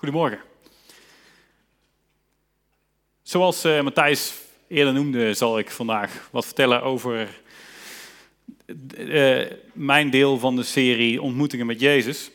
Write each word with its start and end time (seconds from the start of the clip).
Goedemorgen. 0.00 0.40
Zoals 3.22 3.64
uh, 3.64 3.80
Matthijs 3.80 4.34
eerder 4.68 4.92
noemde, 4.92 5.34
zal 5.34 5.58
ik 5.58 5.70
vandaag 5.70 6.28
wat 6.30 6.44
vertellen 6.44 6.82
over 6.82 7.28
uh, 8.98 9.46
mijn 9.72 10.10
deel 10.10 10.38
van 10.38 10.56
de 10.56 10.62
serie 10.62 11.22
Ontmoetingen 11.22 11.66
met 11.66 11.80
Jezus. 11.80 12.30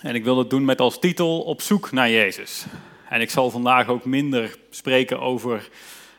En 0.00 0.14
ik 0.14 0.24
wil 0.24 0.34
dat 0.34 0.50
doen 0.50 0.64
met 0.64 0.80
als 0.80 0.98
titel 0.98 1.40
Op 1.40 1.62
zoek 1.62 1.92
naar 1.92 2.10
Jezus. 2.10 2.64
En 3.08 3.20
ik 3.20 3.30
zal 3.30 3.50
vandaag 3.50 3.88
ook 3.88 4.04
minder 4.04 4.58
spreken 4.70 5.20
over 5.20 5.68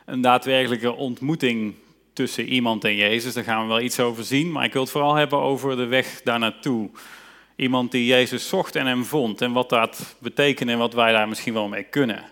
een 0.04 0.20
daadwerkelijke 0.20 0.92
ontmoeting 0.92 1.74
tussen 2.12 2.48
iemand 2.48 2.84
en 2.84 2.96
Jezus. 2.96 3.34
Daar 3.34 3.44
gaan 3.44 3.62
we 3.62 3.68
wel 3.68 3.80
iets 3.80 4.00
over 4.00 4.24
zien. 4.24 4.52
Maar 4.52 4.64
ik 4.64 4.72
wil 4.72 4.82
het 4.82 4.90
vooral 4.90 5.14
hebben 5.14 5.38
over 5.38 5.76
de 5.76 5.86
weg 5.86 6.22
daar 6.22 6.38
naartoe. 6.38 6.90
Iemand 7.56 7.90
die 7.90 8.06
Jezus 8.06 8.48
zocht 8.48 8.76
en 8.76 8.86
hem 8.86 9.04
vond. 9.04 9.40
En 9.40 9.52
wat 9.52 9.68
dat 9.68 10.16
betekent 10.18 10.70
en 10.70 10.78
wat 10.78 10.94
wij 10.94 11.12
daar 11.12 11.28
misschien 11.28 11.54
wel 11.54 11.68
mee 11.68 11.82
kunnen. 11.82 12.24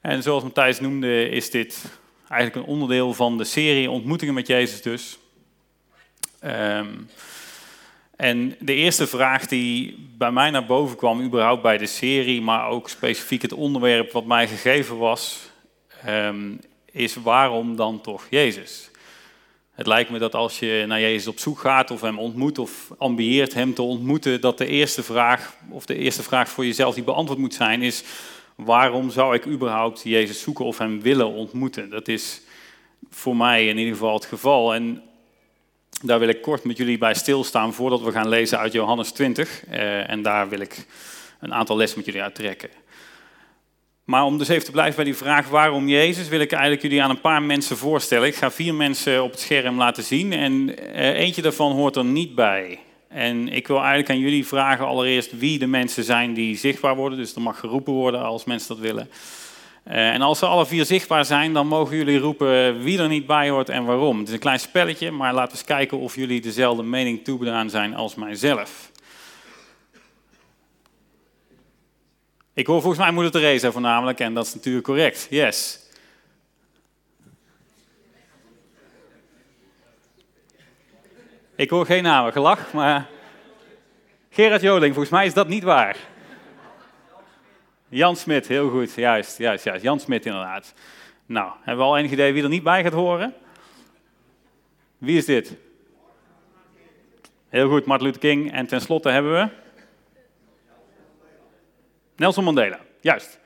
En 0.00 0.22
zoals 0.22 0.42
Matthijs 0.42 0.80
noemde, 0.80 1.28
is 1.28 1.50
dit 1.50 1.84
eigenlijk 2.28 2.54
een 2.54 2.72
onderdeel 2.72 3.14
van 3.14 3.38
de 3.38 3.44
serie 3.44 3.90
Ontmoetingen 3.90 4.34
met 4.34 4.46
Jezus 4.46 4.82
dus. 4.82 5.18
Um, 6.44 7.08
en 8.16 8.56
de 8.58 8.74
eerste 8.74 9.06
vraag 9.06 9.46
die 9.46 9.98
bij 10.16 10.30
mij 10.30 10.50
naar 10.50 10.66
boven 10.66 10.96
kwam, 10.96 11.22
überhaupt 11.22 11.62
bij 11.62 11.78
de 11.78 11.86
serie, 11.86 12.40
maar 12.40 12.68
ook 12.68 12.88
specifiek 12.88 13.42
het 13.42 13.52
onderwerp 13.52 14.12
wat 14.12 14.24
mij 14.24 14.48
gegeven 14.48 14.98
was, 14.98 15.50
um, 16.08 16.60
is 16.92 17.14
waarom 17.14 17.76
dan 17.76 18.00
toch 18.00 18.26
Jezus? 18.30 18.90
Het 19.78 19.86
lijkt 19.86 20.10
me 20.10 20.18
dat 20.18 20.34
als 20.34 20.58
je 20.58 20.84
naar 20.86 21.00
Jezus 21.00 21.26
op 21.26 21.38
zoek 21.38 21.58
gaat 21.58 21.90
of 21.90 22.00
hem 22.00 22.18
ontmoet 22.18 22.58
of 22.58 22.90
ambieert 22.96 23.54
hem 23.54 23.74
te 23.74 23.82
ontmoeten, 23.82 24.40
dat 24.40 24.58
de 24.58 24.66
eerste 24.66 25.02
vraag, 25.02 25.54
of 25.70 25.86
de 25.86 25.94
eerste 25.94 26.22
vraag 26.22 26.48
voor 26.48 26.64
jezelf 26.64 26.94
die 26.94 27.04
beantwoord 27.04 27.38
moet 27.38 27.54
zijn, 27.54 27.82
is 27.82 28.02
waarom 28.54 29.10
zou 29.10 29.34
ik 29.34 29.46
überhaupt 29.46 30.02
Jezus 30.04 30.40
zoeken 30.40 30.64
of 30.64 30.78
hem 30.78 31.00
willen 31.00 31.26
ontmoeten? 31.32 31.90
Dat 31.90 32.08
is 32.08 32.40
voor 33.10 33.36
mij 33.36 33.68
in 33.68 33.78
ieder 33.78 33.92
geval 33.92 34.14
het 34.14 34.24
geval. 34.24 34.74
En 34.74 35.02
daar 36.02 36.18
wil 36.18 36.28
ik 36.28 36.42
kort 36.42 36.64
met 36.64 36.76
jullie 36.76 36.98
bij 36.98 37.14
stilstaan 37.14 37.74
voordat 37.74 38.00
we 38.00 38.12
gaan 38.12 38.28
lezen 38.28 38.58
uit 38.58 38.72
Johannes 38.72 39.12
20. 39.12 39.64
Eh, 39.66 40.10
en 40.10 40.22
daar 40.22 40.48
wil 40.48 40.60
ik 40.60 40.86
een 41.40 41.54
aantal 41.54 41.76
lessen 41.76 41.98
met 41.98 42.06
jullie 42.06 42.22
uittrekken. 42.22 42.70
Maar 44.08 44.24
om 44.24 44.38
dus 44.38 44.48
even 44.48 44.64
te 44.64 44.70
blijven 44.70 44.94
bij 44.94 45.04
die 45.04 45.16
vraag 45.16 45.48
waarom 45.48 45.88
Jezus, 45.88 46.28
wil 46.28 46.40
ik 46.40 46.52
eigenlijk 46.52 46.82
jullie 46.82 47.02
aan 47.02 47.10
een 47.10 47.20
paar 47.20 47.42
mensen 47.42 47.76
voorstellen. 47.76 48.26
Ik 48.26 48.34
ga 48.34 48.50
vier 48.50 48.74
mensen 48.74 49.22
op 49.22 49.30
het 49.30 49.40
scherm 49.40 49.78
laten 49.78 50.02
zien 50.02 50.32
en 50.32 50.78
eh, 50.94 51.18
eentje 51.18 51.42
daarvan 51.42 51.72
hoort 51.72 51.96
er 51.96 52.04
niet 52.04 52.34
bij. 52.34 52.78
En 53.08 53.48
ik 53.48 53.66
wil 53.66 53.76
eigenlijk 53.76 54.10
aan 54.10 54.18
jullie 54.18 54.46
vragen 54.46 54.86
allereerst 54.86 55.38
wie 55.38 55.58
de 55.58 55.66
mensen 55.66 56.04
zijn 56.04 56.34
die 56.34 56.56
zichtbaar 56.56 56.96
worden. 56.96 57.18
Dus 57.18 57.34
er 57.34 57.40
mag 57.40 57.60
geroepen 57.60 57.92
worden 57.92 58.22
als 58.22 58.44
mensen 58.44 58.68
dat 58.68 58.78
willen. 58.78 59.10
Eh, 59.82 60.10
en 60.10 60.22
als 60.22 60.38
ze 60.38 60.46
alle 60.46 60.66
vier 60.66 60.84
zichtbaar 60.84 61.24
zijn, 61.24 61.52
dan 61.52 61.66
mogen 61.66 61.96
jullie 61.96 62.18
roepen 62.18 62.82
wie 62.82 62.98
er 62.98 63.08
niet 63.08 63.26
bij 63.26 63.48
hoort 63.48 63.68
en 63.68 63.84
waarom. 63.84 64.18
Het 64.18 64.28
is 64.28 64.34
een 64.34 64.40
klein 64.40 64.60
spelletje, 64.60 65.10
maar 65.10 65.34
laten 65.34 65.52
we 65.52 65.58
eens 65.58 65.66
kijken 65.66 65.98
of 65.98 66.14
jullie 66.14 66.40
dezelfde 66.40 66.82
mening 66.82 67.24
toebedaan 67.24 67.70
zijn 67.70 67.94
als 67.94 68.14
mijzelf. 68.14 68.90
Ik 72.58 72.66
hoor 72.66 72.80
volgens 72.80 73.02
mij 73.02 73.12
moeder 73.12 73.32
Theresa 73.32 73.70
voornamelijk 73.70 74.20
en 74.20 74.34
dat 74.34 74.46
is 74.46 74.54
natuurlijk 74.54 74.84
correct. 74.84 75.26
Yes. 75.30 75.80
Ik 81.56 81.70
hoor 81.70 81.86
geen 81.86 82.02
namen, 82.02 82.32
gelach, 82.32 82.72
maar 82.72 83.08
Gerard 84.30 84.60
Joling, 84.60 84.94
volgens 84.94 85.14
mij 85.14 85.26
is 85.26 85.34
dat 85.34 85.48
niet 85.48 85.62
waar. 85.62 85.96
Jan 87.88 88.16
Smit, 88.16 88.48
heel 88.48 88.70
goed, 88.70 88.94
juist, 88.94 89.38
juist, 89.38 89.64
juist. 89.64 89.82
Jan 89.82 90.00
Smit 90.00 90.26
inderdaad. 90.26 90.74
Nou, 91.26 91.52
hebben 91.56 91.84
we 91.84 91.90
al 91.90 91.98
enig 91.98 92.10
idee 92.10 92.32
wie 92.32 92.42
er 92.42 92.48
niet 92.48 92.62
bij 92.62 92.82
gaat 92.82 92.92
horen? 92.92 93.34
Wie 94.98 95.16
is 95.16 95.24
dit? 95.24 95.56
Heel 97.48 97.68
goed, 97.68 97.84
Martin 97.84 98.06
Luther 98.06 98.22
King. 98.22 98.52
En 98.52 98.66
tenslotte 98.66 99.10
hebben 99.10 99.32
we... 99.32 99.66
Nelson 102.18 102.44
Mandela, 102.44 102.80
juist. 103.00 103.38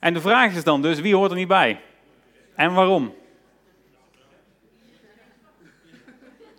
En 0.00 0.14
de 0.14 0.20
vraag 0.20 0.54
is 0.54 0.64
dan 0.64 0.82
dus, 0.82 1.00
wie 1.00 1.14
hoort 1.14 1.30
er 1.30 1.36
niet 1.36 1.48
bij? 1.48 1.80
En 2.54 2.74
waarom? 2.74 3.14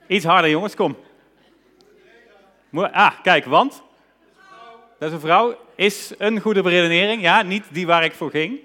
Iets 0.08 0.26
harder 0.26 0.50
jongens, 0.50 0.76
kom. 0.76 0.98
Ah, 2.74 3.22
kijk, 3.22 3.46
want? 3.46 3.84
Dat 5.00 5.08
is 5.08 5.14
een 5.14 5.20
vrouw. 5.20 5.58
Is 5.76 6.14
een 6.18 6.40
goede 6.40 6.62
beredenering. 6.62 7.22
Ja, 7.22 7.42
niet 7.42 7.66
die 7.72 7.88
waar 7.88 8.04
ik 8.04 8.14
voor 8.14 8.30
ging. 8.30 8.60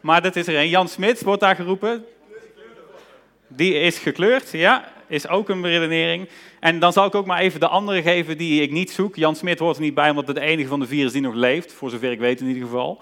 Maar 0.00 0.22
dat 0.22 0.36
is 0.36 0.46
er 0.46 0.56
een. 0.56 0.68
Jan 0.68 0.88
Smit 0.88 1.22
wordt 1.22 1.40
daar 1.40 1.56
geroepen. 1.56 2.06
Die 3.48 3.74
is 3.74 3.98
gekleurd, 3.98 4.50
ja. 4.50 4.92
Is 5.08 5.28
ook 5.28 5.48
een 5.48 5.60
beredenering. 5.60 6.28
En 6.60 6.78
dan 6.78 6.92
zal 6.92 7.06
ik 7.06 7.14
ook 7.14 7.26
maar 7.26 7.38
even 7.40 7.60
de 7.60 7.68
andere 7.68 8.02
geven 8.02 8.38
die 8.38 8.62
ik 8.62 8.70
niet 8.70 8.90
zoek. 8.90 9.16
Jan 9.16 9.36
Smit 9.36 9.58
hoort 9.58 9.76
er 9.76 9.82
niet 9.82 9.94
bij, 9.94 10.10
omdat 10.10 10.26
het 10.26 10.36
de 10.36 10.42
enige 10.42 10.68
van 10.68 10.80
de 10.80 10.86
vier 10.86 11.06
is 11.06 11.12
die 11.12 11.22
nog 11.22 11.34
leeft. 11.34 11.72
Voor 11.72 11.90
zover 11.90 12.10
ik 12.10 12.18
weet 12.18 12.40
in 12.40 12.46
ieder 12.46 12.62
geval. 12.62 13.00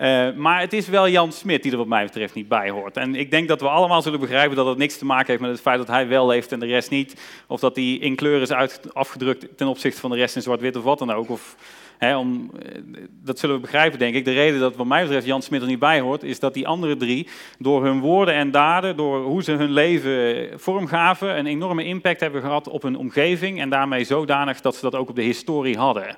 Uh, 0.00 0.32
maar 0.32 0.60
het 0.60 0.72
is 0.72 0.88
wel 0.88 1.08
Jan 1.08 1.32
Smit 1.32 1.62
die 1.62 1.72
er 1.72 1.78
wat 1.78 1.86
mij 1.86 2.04
betreft 2.04 2.34
niet 2.34 2.48
bij 2.48 2.70
hoort. 2.70 2.96
En 2.96 3.14
ik 3.14 3.30
denk 3.30 3.48
dat 3.48 3.60
we 3.60 3.68
allemaal 3.68 4.02
zullen 4.02 4.20
begrijpen 4.20 4.56
dat 4.56 4.66
het 4.66 4.78
niks 4.78 4.98
te 4.98 5.04
maken 5.04 5.26
heeft 5.26 5.40
met 5.40 5.50
het 5.50 5.60
feit 5.60 5.78
dat 5.78 5.86
hij 5.86 6.08
wel 6.08 6.26
leeft 6.26 6.52
en 6.52 6.60
de 6.60 6.66
rest 6.66 6.90
niet. 6.90 7.20
Of 7.46 7.60
dat 7.60 7.76
hij 7.76 7.84
in 7.84 8.16
kleur 8.16 8.40
is 8.40 8.52
uit, 8.52 8.80
afgedrukt 8.92 9.56
ten 9.56 9.66
opzichte 9.66 10.00
van 10.00 10.10
de 10.10 10.16
rest 10.16 10.36
in 10.36 10.42
zwart-wit 10.42 10.76
of 10.76 10.82
wat 10.82 10.98
dan 10.98 11.12
ook. 11.12 11.30
Of, 11.30 11.56
hè, 11.98 12.16
om, 12.16 12.50
eh, 12.62 12.82
dat 13.22 13.38
zullen 13.38 13.54
we 13.54 13.60
begrijpen, 13.60 13.98
denk 13.98 14.14
ik. 14.14 14.24
De 14.24 14.32
reden 14.32 14.60
dat 14.60 14.76
wat 14.76 14.86
mij 14.86 15.02
betreft 15.02 15.26
Jan 15.26 15.42
Smit 15.42 15.60
er 15.60 15.66
niet 15.66 15.78
bij 15.78 16.00
hoort, 16.00 16.22
is 16.22 16.40
dat 16.40 16.54
die 16.54 16.66
andere 16.66 16.96
drie 16.96 17.28
door 17.58 17.84
hun 17.84 18.00
woorden 18.00 18.34
en 18.34 18.50
daden, 18.50 18.96
door 18.96 19.22
hoe 19.22 19.42
ze 19.42 19.52
hun 19.52 19.72
leven 19.72 20.48
vormgaven, 20.60 21.38
een 21.38 21.46
enorme 21.46 21.84
impact 21.84 22.20
hebben 22.20 22.40
gehad 22.40 22.68
op 22.68 22.82
hun 22.82 22.96
omgeving. 22.96 23.60
En 23.60 23.70
daarmee 23.70 24.04
zodanig 24.04 24.60
dat 24.60 24.74
ze 24.74 24.80
dat 24.80 24.94
ook 24.94 25.08
op 25.08 25.16
de 25.16 25.22
historie 25.22 25.76
hadden. 25.76 26.16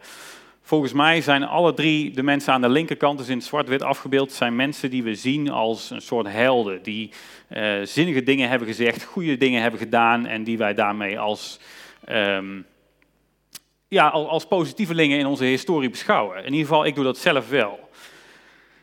Volgens 0.69 0.93
mij 0.93 1.21
zijn 1.21 1.45
alle 1.45 1.75
drie 1.75 2.11
de 2.11 2.23
mensen 2.23 2.53
aan 2.53 2.61
de 2.61 2.69
linkerkant, 2.69 3.19
dus 3.19 3.29
in 3.29 3.43
zwart-wit 3.43 3.83
afgebeeld, 3.83 4.33
zijn 4.33 4.57
mensen 4.57 4.91
die 4.91 5.03
we 5.03 5.15
zien 5.15 5.51
als 5.51 5.91
een 5.91 6.01
soort 6.01 6.27
helden. 6.27 6.83
Die 6.83 7.11
uh, 7.51 7.75
zinnige 7.83 8.23
dingen 8.23 8.49
hebben 8.49 8.69
gezegd, 8.69 9.05
goede 9.05 9.37
dingen 9.37 9.63
hebben 9.63 9.81
gedaan 9.81 10.27
en 10.27 10.45
die 10.45 10.59
wij 10.59 10.75
daarmee 10.75 11.19
als, 11.19 11.59
um, 12.09 12.67
ja, 13.89 14.09
als 14.09 14.47
positievelingen 14.47 15.19
in 15.19 15.27
onze 15.27 15.45
historie 15.45 15.91
beschouwen. 15.91 16.39
In 16.39 16.53
ieder 16.53 16.67
geval, 16.67 16.85
ik 16.85 16.95
doe 16.95 17.05
dat 17.05 17.19
zelf 17.19 17.49
wel. 17.49 17.89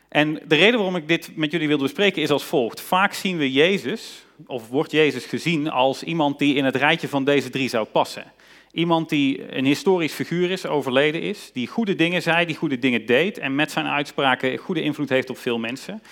En 0.08 0.34
de 0.34 0.56
reden 0.56 0.76
waarom 0.76 0.96
ik 0.96 1.08
dit 1.08 1.36
met 1.36 1.50
jullie 1.50 1.68
wilde 1.68 1.82
bespreken 1.82 2.22
is 2.22 2.30
als 2.30 2.44
volgt. 2.44 2.80
Vaak 2.80 3.12
zien 3.12 3.36
we 3.36 3.52
Jezus, 3.52 4.24
of 4.46 4.68
wordt 4.68 4.90
Jezus 4.90 5.24
gezien 5.24 5.70
als 5.70 6.02
iemand 6.02 6.38
die 6.38 6.54
in 6.54 6.64
het 6.64 6.76
rijtje 6.76 7.08
van 7.08 7.24
deze 7.24 7.50
drie 7.50 7.68
zou 7.68 7.86
passen. 7.86 8.32
Iemand 8.76 9.08
die 9.08 9.56
een 9.56 9.64
historisch 9.64 10.12
figuur 10.12 10.50
is, 10.50 10.66
overleden 10.66 11.20
is, 11.20 11.50
die 11.52 11.66
goede 11.66 11.94
dingen 11.94 12.22
zei, 12.22 12.46
die 12.46 12.56
goede 12.56 12.78
dingen 12.78 13.06
deed 13.06 13.38
en 13.38 13.54
met 13.54 13.70
zijn 13.70 13.86
uitspraken 13.86 14.56
goede 14.56 14.82
invloed 14.82 15.08
heeft 15.08 15.30
op 15.30 15.38
veel 15.38 15.58
mensen. 15.58 16.02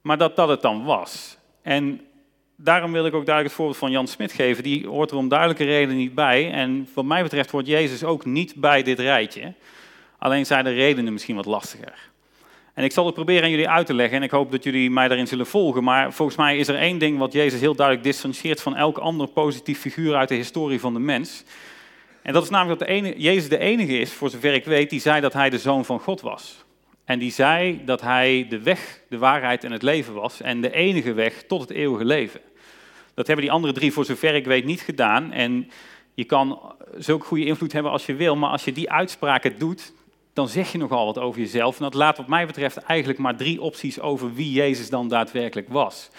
Maar 0.00 0.18
dat 0.18 0.36
dat 0.36 0.48
het 0.48 0.62
dan 0.62 0.84
was. 0.84 1.38
En 1.62 2.00
daarom 2.56 2.92
wil 2.92 3.06
ik 3.06 3.14
ook 3.14 3.26
duidelijk 3.26 3.46
het 3.46 3.54
voorbeeld 3.54 3.78
van 3.78 3.90
Jan 3.90 4.06
Smit 4.06 4.32
geven. 4.32 4.62
Die 4.62 4.86
hoort 4.86 5.10
er 5.10 5.16
om 5.16 5.28
duidelijke 5.28 5.64
reden 5.64 5.96
niet 5.96 6.14
bij. 6.14 6.52
En 6.52 6.88
wat 6.94 7.04
mij 7.04 7.22
betreft 7.22 7.50
hoort 7.50 7.66
Jezus 7.66 8.04
ook 8.04 8.24
niet 8.24 8.54
bij 8.54 8.82
dit 8.82 8.98
rijtje. 8.98 9.52
Alleen 10.18 10.46
zijn 10.46 10.64
de 10.64 10.72
redenen 10.72 11.12
misschien 11.12 11.36
wat 11.36 11.46
lastiger. 11.46 12.10
En 12.74 12.84
ik 12.84 12.92
zal 12.92 13.06
het 13.06 13.14
proberen 13.14 13.42
aan 13.42 13.50
jullie 13.50 13.68
uit 13.68 13.86
te 13.86 13.94
leggen 13.94 14.16
en 14.16 14.22
ik 14.22 14.30
hoop 14.30 14.50
dat 14.50 14.64
jullie 14.64 14.90
mij 14.90 15.08
daarin 15.08 15.26
zullen 15.26 15.46
volgen. 15.46 15.84
Maar 15.84 16.12
volgens 16.12 16.36
mij 16.36 16.58
is 16.58 16.68
er 16.68 16.78
één 16.78 16.98
ding 16.98 17.18
wat 17.18 17.32
Jezus 17.32 17.60
heel 17.60 17.74
duidelijk 17.74 18.06
distancieert 18.06 18.62
van 18.62 18.76
elk 18.76 18.98
ander 18.98 19.28
positief 19.28 19.80
figuur 19.80 20.14
uit 20.14 20.28
de 20.28 20.34
historie 20.34 20.80
van 20.80 20.92
de 20.92 21.00
mens. 21.00 21.44
En 22.26 22.32
dat 22.32 22.42
is 22.42 22.50
namelijk 22.50 22.78
dat 22.78 22.88
de 22.88 23.14
Jezus 23.16 23.48
de 23.48 23.58
enige 23.58 23.98
is, 23.98 24.12
voor 24.12 24.30
zover 24.30 24.54
ik 24.54 24.64
weet, 24.64 24.90
die 24.90 25.00
zei 25.00 25.20
dat 25.20 25.32
hij 25.32 25.50
de 25.50 25.58
zoon 25.58 25.84
van 25.84 26.00
God 26.00 26.20
was. 26.20 26.64
En 27.04 27.18
die 27.18 27.32
zei 27.32 27.84
dat 27.84 28.00
hij 28.00 28.46
de 28.48 28.62
weg, 28.62 29.00
de 29.08 29.18
waarheid 29.18 29.64
en 29.64 29.72
het 29.72 29.82
leven 29.82 30.14
was 30.14 30.40
en 30.40 30.60
de 30.60 30.72
enige 30.72 31.12
weg 31.12 31.42
tot 31.42 31.60
het 31.60 31.70
eeuwige 31.70 32.04
leven. 32.04 32.40
Dat 33.14 33.26
hebben 33.26 33.44
die 33.44 33.54
andere 33.54 33.72
drie, 33.72 33.92
voor 33.92 34.04
zover 34.04 34.34
ik 34.34 34.44
weet, 34.44 34.64
niet 34.64 34.80
gedaan. 34.80 35.32
En 35.32 35.70
je 36.14 36.24
kan 36.24 36.74
zulke 36.96 37.26
goede 37.26 37.44
invloed 37.44 37.72
hebben 37.72 37.92
als 37.92 38.06
je 38.06 38.14
wil, 38.14 38.36
maar 38.36 38.50
als 38.50 38.64
je 38.64 38.72
die 38.72 38.90
uitspraken 38.90 39.58
doet, 39.58 39.92
dan 40.32 40.48
zeg 40.48 40.72
je 40.72 40.78
nogal 40.78 41.06
wat 41.06 41.18
over 41.18 41.40
jezelf. 41.40 41.76
En 41.76 41.82
dat 41.82 41.94
laat 41.94 42.16
wat 42.16 42.28
mij 42.28 42.46
betreft 42.46 42.76
eigenlijk 42.76 43.18
maar 43.18 43.36
drie 43.36 43.60
opties 43.60 44.00
over 44.00 44.34
wie 44.34 44.52
Jezus 44.52 44.90
dan 44.90 45.08
daadwerkelijk 45.08 45.68
was. 45.68 46.10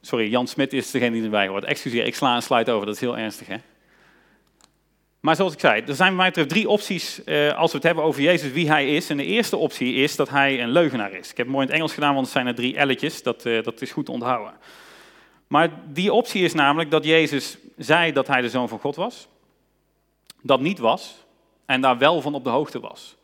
sorry, 0.00 0.30
Jan 0.30 0.46
Smit 0.46 0.72
is 0.72 0.90
degene 0.90 1.12
die 1.12 1.24
erbij 1.24 1.48
hoort. 1.48 1.64
Excuseer, 1.64 2.06
ik 2.06 2.14
sla 2.14 2.34
een 2.34 2.42
slide 2.42 2.70
over, 2.70 2.86
dat 2.86 2.94
is 2.94 3.00
heel 3.00 3.18
ernstig 3.18 3.46
hè. 3.46 3.56
Maar 5.22 5.36
zoals 5.36 5.52
ik 5.52 5.60
zei, 5.60 5.82
er 5.86 5.94
zijn 5.94 6.08
bij 6.08 6.16
mij 6.16 6.26
betreft 6.26 6.48
drie 6.48 6.68
opties 6.68 7.24
eh, 7.24 7.58
als 7.58 7.70
we 7.70 7.76
het 7.76 7.86
hebben 7.86 8.04
over 8.04 8.22
Jezus, 8.22 8.52
wie 8.52 8.68
hij 8.68 8.96
is. 8.96 9.10
En 9.10 9.16
de 9.16 9.24
eerste 9.24 9.56
optie 9.56 9.94
is 9.94 10.16
dat 10.16 10.28
hij 10.28 10.62
een 10.62 10.70
leugenaar 10.70 11.12
is. 11.12 11.30
Ik 11.30 11.36
heb 11.36 11.46
het 11.46 11.54
mooi 11.54 11.62
in 11.62 11.66
het 11.66 11.76
Engels 11.76 11.92
gedaan, 11.92 12.14
want 12.14 12.24
het 12.24 12.34
zijn 12.34 12.46
er 12.46 12.54
drie 12.54 12.76
elletjes. 12.76 13.22
Dat, 13.22 13.44
uh, 13.44 13.62
dat 13.62 13.80
is 13.80 13.90
goed 13.92 14.04
te 14.04 14.12
onthouden. 14.12 14.54
Maar 15.46 15.70
die 15.86 16.12
optie 16.12 16.44
is 16.44 16.52
namelijk 16.52 16.90
dat 16.90 17.04
Jezus 17.04 17.58
zei 17.76 18.12
dat 18.12 18.26
hij 18.26 18.40
de 18.40 18.48
zoon 18.48 18.68
van 18.68 18.78
God 18.78 18.96
was. 18.96 19.28
Dat 20.40 20.60
niet 20.60 20.78
was. 20.78 21.24
En 21.66 21.80
daar 21.80 21.98
wel 21.98 22.20
van 22.20 22.34
op 22.34 22.44
de 22.44 22.50
hoogte 22.50 22.80
was. 22.80 23.16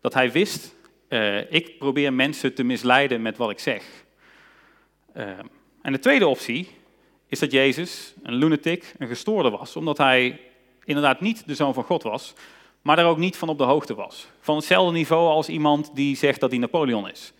Dat 0.00 0.14
hij 0.14 0.32
wist, 0.32 0.74
uh, 1.08 1.52
ik 1.52 1.78
probeer 1.78 2.12
mensen 2.12 2.54
te 2.54 2.64
misleiden 2.64 3.22
met 3.22 3.36
wat 3.36 3.50
ik 3.50 3.58
zeg. 3.58 3.84
En 5.82 5.92
de 5.92 5.98
tweede 5.98 6.26
optie 6.26 6.68
is 7.26 7.38
dat 7.38 7.52
Jezus 7.52 8.14
een 8.22 8.34
lunatic, 8.34 8.94
een 8.98 9.08
gestoorde 9.08 9.50
was, 9.50 9.76
omdat 9.76 9.98
hij 9.98 10.40
inderdaad 10.84 11.20
niet 11.20 11.46
de 11.46 11.54
zoon 11.54 11.74
van 11.74 11.84
God 11.84 12.02
was, 12.02 12.34
maar 12.82 12.96
daar 12.96 13.06
ook 13.06 13.18
niet 13.18 13.36
van 13.36 13.48
op 13.48 13.58
de 13.58 13.64
hoogte 13.64 13.94
was. 13.94 14.26
Van 14.40 14.56
hetzelfde 14.56 14.92
niveau 14.92 15.28
als 15.28 15.48
iemand 15.48 15.90
die 15.94 16.16
zegt 16.16 16.40
dat 16.40 16.50
hij 16.50 16.58
Napoleon 16.58 17.10
is. 17.10 17.32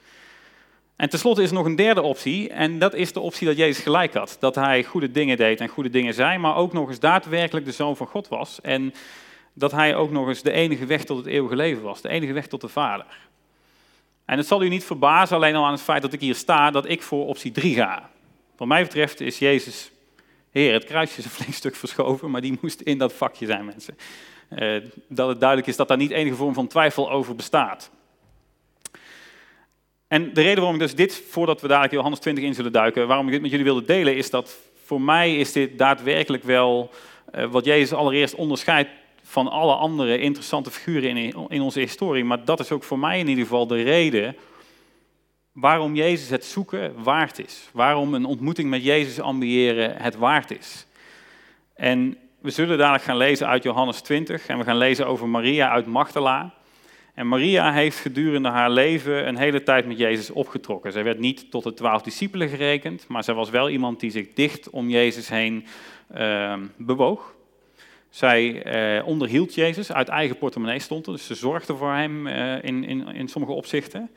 En 0.96 1.08
tenslotte 1.08 1.42
is 1.42 1.48
er 1.48 1.54
nog 1.54 1.66
een 1.66 1.76
derde 1.76 2.02
optie, 2.02 2.50
en 2.50 2.78
dat 2.78 2.94
is 2.94 3.12
de 3.12 3.20
optie 3.20 3.46
dat 3.46 3.56
Jezus 3.56 3.82
gelijk 3.82 4.14
had. 4.14 4.36
Dat 4.40 4.54
hij 4.54 4.84
goede 4.84 5.10
dingen 5.10 5.36
deed 5.36 5.60
en 5.60 5.68
goede 5.68 5.90
dingen 5.90 6.14
zei, 6.14 6.38
maar 6.38 6.56
ook 6.56 6.72
nog 6.72 6.88
eens 6.88 7.00
daadwerkelijk 7.00 7.66
de 7.66 7.72
zoon 7.72 7.96
van 7.96 8.06
God 8.06 8.28
was. 8.28 8.60
En 8.60 8.94
dat 9.52 9.72
hij 9.72 9.94
ook 9.96 10.10
nog 10.10 10.28
eens 10.28 10.42
de 10.42 10.52
enige 10.52 10.86
weg 10.86 11.04
tot 11.04 11.16
het 11.16 11.26
eeuwige 11.26 11.56
leven 11.56 11.82
was, 11.82 12.00
de 12.00 12.08
enige 12.08 12.32
weg 12.32 12.46
tot 12.46 12.60
de 12.60 12.68
Vader. 12.68 13.06
En 14.24 14.36
het 14.36 14.46
zal 14.46 14.62
u 14.62 14.68
niet 14.68 14.84
verbazen, 14.84 15.36
alleen 15.36 15.54
al 15.54 15.64
aan 15.64 15.72
het 15.72 15.80
feit 15.80 16.02
dat 16.02 16.12
ik 16.12 16.20
hier 16.20 16.34
sta, 16.34 16.70
dat 16.70 16.88
ik 16.88 17.02
voor 17.02 17.26
optie 17.26 17.52
3 17.52 17.74
ga. 17.74 18.10
Wat 18.56 18.68
mij 18.68 18.82
betreft 18.82 19.20
is 19.20 19.38
Jezus, 19.38 19.90
Heer, 20.54 20.72
het 20.72 20.84
kruisje 20.84 21.18
is 21.18 21.24
een 21.24 21.30
flink 21.30 21.54
stuk 21.54 21.74
verschoven, 21.76 22.30
maar 22.30 22.40
die 22.40 22.58
moest 22.60 22.80
in 22.80 22.98
dat 22.98 23.12
vakje 23.12 23.46
zijn, 23.46 23.64
mensen. 23.64 23.96
Uh, 24.50 24.82
dat 25.08 25.28
het 25.28 25.40
duidelijk 25.40 25.68
is 25.68 25.76
dat 25.76 25.88
daar 25.88 25.96
niet 25.96 26.10
enige 26.10 26.36
vorm 26.36 26.54
van 26.54 26.66
twijfel 26.66 27.10
over 27.10 27.34
bestaat. 27.34 27.90
En 30.08 30.32
de 30.32 30.42
reden 30.42 30.56
waarom 30.56 30.74
ik 30.74 30.80
dus 30.80 30.94
dit, 30.94 31.22
voordat 31.28 31.60
we 31.60 31.68
dadelijk 31.68 31.92
Johannes 31.92 32.18
20 32.18 32.44
in 32.44 32.54
zullen 32.54 32.72
duiken, 32.72 33.06
waarom 33.06 33.26
ik 33.26 33.32
dit 33.32 33.40
met 33.40 33.50
jullie 33.50 33.64
wilde 33.64 33.84
delen, 33.84 34.16
is 34.16 34.30
dat 34.30 34.56
voor 34.84 35.00
mij 35.00 35.36
is 35.36 35.52
dit 35.52 35.78
daadwerkelijk 35.78 36.42
wel 36.42 36.90
uh, 37.34 37.50
wat 37.50 37.64
Jezus 37.64 37.92
allereerst 37.92 38.34
onderscheidt 38.34 38.90
van 39.22 39.48
alle 39.48 39.74
andere 39.74 40.18
interessante 40.18 40.70
figuren 40.70 41.16
in, 41.16 41.46
in 41.48 41.60
onze 41.60 41.80
historie. 41.80 42.24
Maar 42.24 42.44
dat 42.44 42.60
is 42.60 42.70
ook 42.70 42.82
voor 42.82 42.98
mij 42.98 43.18
in 43.18 43.28
ieder 43.28 43.44
geval 43.44 43.66
de 43.66 43.82
reden 43.82 44.36
waarom 45.54 45.94
Jezus 45.94 46.28
het 46.28 46.44
zoeken 46.44 47.02
waard 47.02 47.38
is. 47.38 47.68
Waarom 47.72 48.14
een 48.14 48.24
ontmoeting 48.24 48.70
met 48.70 48.84
Jezus 48.84 49.20
ambiëren 49.20 49.96
het 49.96 50.16
waard 50.16 50.50
is. 50.58 50.86
En 51.74 52.16
we 52.40 52.50
zullen 52.50 52.78
dadelijk 52.78 53.04
gaan 53.04 53.16
lezen 53.16 53.46
uit 53.46 53.62
Johannes 53.62 54.00
20 54.00 54.46
en 54.46 54.58
we 54.58 54.64
gaan 54.64 54.76
lezen 54.76 55.06
over 55.06 55.28
Maria 55.28 55.70
uit 55.70 55.86
Magdala. 55.86 56.54
En 57.14 57.28
Maria 57.28 57.72
heeft 57.72 57.98
gedurende 57.98 58.48
haar 58.48 58.70
leven 58.70 59.28
een 59.28 59.36
hele 59.36 59.62
tijd 59.62 59.86
met 59.86 59.98
Jezus 59.98 60.30
opgetrokken. 60.30 60.92
Zij 60.92 61.04
werd 61.04 61.18
niet 61.18 61.50
tot 61.50 61.62
de 61.62 61.74
twaalf 61.74 62.02
discipelen 62.02 62.48
gerekend, 62.48 63.08
maar 63.08 63.24
zij 63.24 63.34
was 63.34 63.50
wel 63.50 63.70
iemand 63.70 64.00
die 64.00 64.10
zich 64.10 64.32
dicht 64.32 64.70
om 64.70 64.88
Jezus 64.88 65.28
heen 65.28 65.66
uh, 66.16 66.54
bewoog. 66.76 67.34
Zij 68.10 68.62
eh, 68.62 69.06
onderhield 69.06 69.54
Jezus, 69.54 69.92
uit 69.92 70.08
eigen 70.08 70.38
portemonnee 70.38 70.78
stond 70.78 71.04
dus 71.04 71.26
ze 71.26 71.34
zorgde 71.34 71.76
voor 71.76 71.92
hem 71.92 72.26
uh, 72.26 72.62
in, 72.62 72.84
in, 72.84 73.08
in 73.08 73.28
sommige 73.28 73.52
opzichten. 73.52 74.10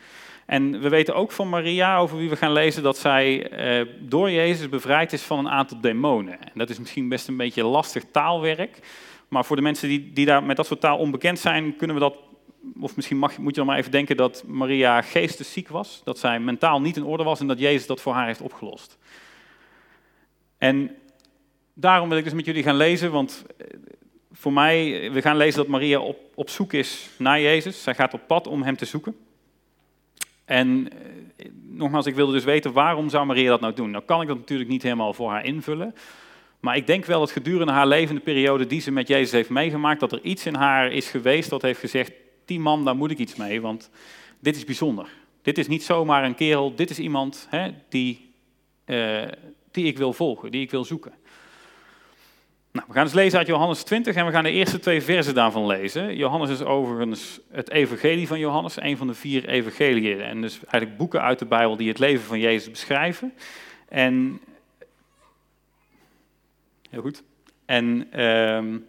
En 0.47 0.79
we 0.81 0.89
weten 0.89 1.15
ook 1.15 1.31
van 1.31 1.49
Maria, 1.49 1.97
over 1.97 2.17
wie 2.17 2.29
we 2.29 2.35
gaan 2.35 2.51
lezen, 2.51 2.83
dat 2.83 2.97
zij 2.97 3.49
eh, 3.49 3.88
door 3.99 4.31
Jezus 4.31 4.69
bevrijd 4.69 5.13
is 5.13 5.21
van 5.21 5.39
een 5.39 5.49
aantal 5.49 5.81
demonen. 5.81 6.41
En 6.41 6.51
dat 6.53 6.69
is 6.69 6.79
misschien 6.79 7.09
best 7.09 7.27
een 7.27 7.38
beetje 7.38 7.63
lastig 7.63 8.03
taalwerk, 8.11 8.79
maar 9.27 9.45
voor 9.45 9.55
de 9.55 9.61
mensen 9.61 9.89
die, 9.89 10.13
die 10.13 10.25
daar 10.25 10.44
met 10.44 10.55
dat 10.55 10.65
soort 10.65 10.79
taal 10.79 10.97
onbekend 10.97 11.39
zijn, 11.39 11.75
kunnen 11.75 11.95
we 11.95 12.01
dat, 12.01 12.17
of 12.79 12.95
misschien 12.95 13.17
mag, 13.17 13.38
moet 13.38 13.49
je 13.49 13.57
dan 13.57 13.65
maar 13.65 13.77
even 13.77 13.91
denken 13.91 14.17
dat 14.17 14.44
Maria 14.45 15.01
geestesziek 15.01 15.67
was, 15.67 16.01
dat 16.03 16.19
zij 16.19 16.39
mentaal 16.39 16.81
niet 16.81 16.97
in 16.97 17.05
orde 17.05 17.23
was 17.23 17.39
en 17.39 17.47
dat 17.47 17.59
Jezus 17.59 17.88
dat 17.88 18.01
voor 18.01 18.13
haar 18.13 18.27
heeft 18.27 18.41
opgelost. 18.41 18.97
En 20.57 20.95
daarom 21.73 22.09
wil 22.09 22.17
ik 22.17 22.23
dus 22.23 22.33
met 22.33 22.45
jullie 22.45 22.63
gaan 22.63 22.77
lezen, 22.77 23.11
want 23.11 23.45
eh, 23.57 23.67
voor 24.31 24.53
mij, 24.53 25.09
we 25.11 25.21
gaan 25.21 25.38
lezen 25.38 25.59
dat 25.59 25.67
Maria 25.67 25.99
op, 25.99 26.17
op 26.35 26.49
zoek 26.49 26.73
is 26.73 27.09
naar 27.17 27.41
Jezus. 27.41 27.83
Zij 27.83 27.95
gaat 27.95 28.13
op 28.13 28.27
pad 28.27 28.47
om 28.47 28.63
hem 28.63 28.77
te 28.77 28.85
zoeken. 28.85 29.26
En 30.47 30.88
eh, 31.38 31.45
nogmaals, 31.69 32.05
ik 32.05 32.15
wilde 32.15 32.31
dus 32.31 32.44
weten 32.44 32.73
waarom 32.73 33.09
zou 33.09 33.25
Maria 33.25 33.49
dat 33.49 33.61
nou 33.61 33.73
doen. 33.73 33.91
Nou 33.91 34.03
kan 34.03 34.21
ik 34.21 34.27
dat 34.27 34.38
natuurlijk 34.38 34.69
niet 34.69 34.83
helemaal 34.83 35.13
voor 35.13 35.29
haar 35.29 35.45
invullen. 35.45 35.95
Maar 36.59 36.75
ik 36.75 36.88
denk 36.88 37.05
wel 37.05 37.19
dat 37.19 37.31
gedurende 37.31 37.71
haar 37.73 37.88
levende 37.88 38.21
periode 38.21 38.67
die 38.67 38.81
ze 38.81 38.91
met 38.91 39.07
Jezus 39.07 39.31
heeft 39.31 39.49
meegemaakt, 39.49 39.99
dat 39.99 40.11
er 40.11 40.21
iets 40.21 40.45
in 40.45 40.55
haar 40.55 40.91
is 40.91 41.09
geweest 41.09 41.49
dat 41.49 41.61
heeft 41.61 41.79
gezegd, 41.79 42.11
die 42.45 42.59
man, 42.59 42.85
daar 42.85 42.95
moet 42.95 43.11
ik 43.11 43.17
iets 43.17 43.35
mee, 43.35 43.61
want 43.61 43.89
dit 44.39 44.55
is 44.55 44.65
bijzonder. 44.65 45.07
Dit 45.41 45.57
is 45.57 45.67
niet 45.67 45.83
zomaar 45.83 46.23
een 46.23 46.35
kerel, 46.35 46.75
dit 46.75 46.89
is 46.89 46.99
iemand 46.99 47.47
hè, 47.49 47.69
die, 47.89 48.33
uh, 48.85 49.21
die 49.71 49.85
ik 49.85 49.97
wil 49.97 50.13
volgen, 50.13 50.51
die 50.51 50.61
ik 50.61 50.71
wil 50.71 50.83
zoeken. 50.83 51.13
Nou, 52.77 52.89
we 52.89 52.95
gaan 52.95 53.03
eens 53.03 53.13
lezen 53.13 53.38
uit 53.38 53.47
Johannes 53.47 53.83
20 53.83 54.15
en 54.15 54.25
we 54.25 54.31
gaan 54.31 54.44
de 54.44 54.51
eerste 54.51 54.79
twee 54.79 55.01
versen 55.01 55.33
daarvan 55.33 55.65
lezen. 55.65 56.15
Johannes 56.15 56.50
is 56.50 56.63
overigens 56.63 57.39
het 57.51 57.69
evangelie 57.69 58.27
van 58.27 58.39
Johannes, 58.39 58.81
een 58.81 58.97
van 58.97 59.07
de 59.07 59.13
vier 59.13 59.47
evangeliën. 59.47 60.21
En 60.21 60.41
dus 60.41 60.59
eigenlijk 60.59 60.97
boeken 60.97 61.21
uit 61.21 61.39
de 61.39 61.45
Bijbel 61.45 61.77
die 61.77 61.88
het 61.88 62.00
leven 62.00 62.25
van 62.25 62.39
Jezus 62.39 62.71
beschrijven. 62.71 63.33
En, 63.89 64.41
heel 66.89 67.01
goed. 67.01 67.24
En 67.65 68.21
um, 68.24 68.85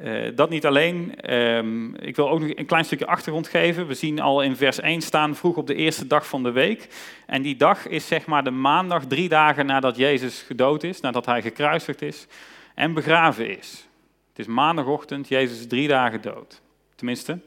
uh, 0.00 0.28
dat 0.34 0.50
niet 0.50 0.66
alleen. 0.66 1.32
Um, 1.34 1.94
ik 1.94 2.16
wil 2.16 2.30
ook 2.30 2.40
nog 2.40 2.50
een 2.54 2.66
klein 2.66 2.84
stukje 2.84 3.06
achtergrond 3.06 3.48
geven. 3.48 3.86
We 3.86 3.94
zien 3.94 4.20
al 4.20 4.42
in 4.42 4.56
vers 4.56 4.80
1 4.80 5.00
staan 5.00 5.36
vroeg 5.36 5.56
op 5.56 5.66
de 5.66 5.74
eerste 5.74 6.06
dag 6.06 6.26
van 6.26 6.42
de 6.42 6.52
week. 6.52 6.88
En 7.26 7.42
die 7.42 7.56
dag 7.56 7.86
is 7.86 8.06
zeg 8.06 8.26
maar 8.26 8.44
de 8.44 8.50
maandag, 8.50 9.06
drie 9.06 9.28
dagen 9.28 9.66
nadat 9.66 9.96
Jezus 9.96 10.42
gedood 10.46 10.82
is, 10.82 11.00
nadat 11.00 11.26
hij 11.26 11.42
gekruisigd 11.42 12.02
is 12.02 12.26
en 12.76 12.94
begraven 12.94 13.58
is. 13.58 13.86
Het 14.28 14.38
is 14.38 14.46
maandagochtend, 14.46 15.28
Jezus 15.28 15.58
is 15.58 15.66
drie 15.66 15.88
dagen 15.88 16.22
dood. 16.22 16.60
Tenminste, 16.94 17.38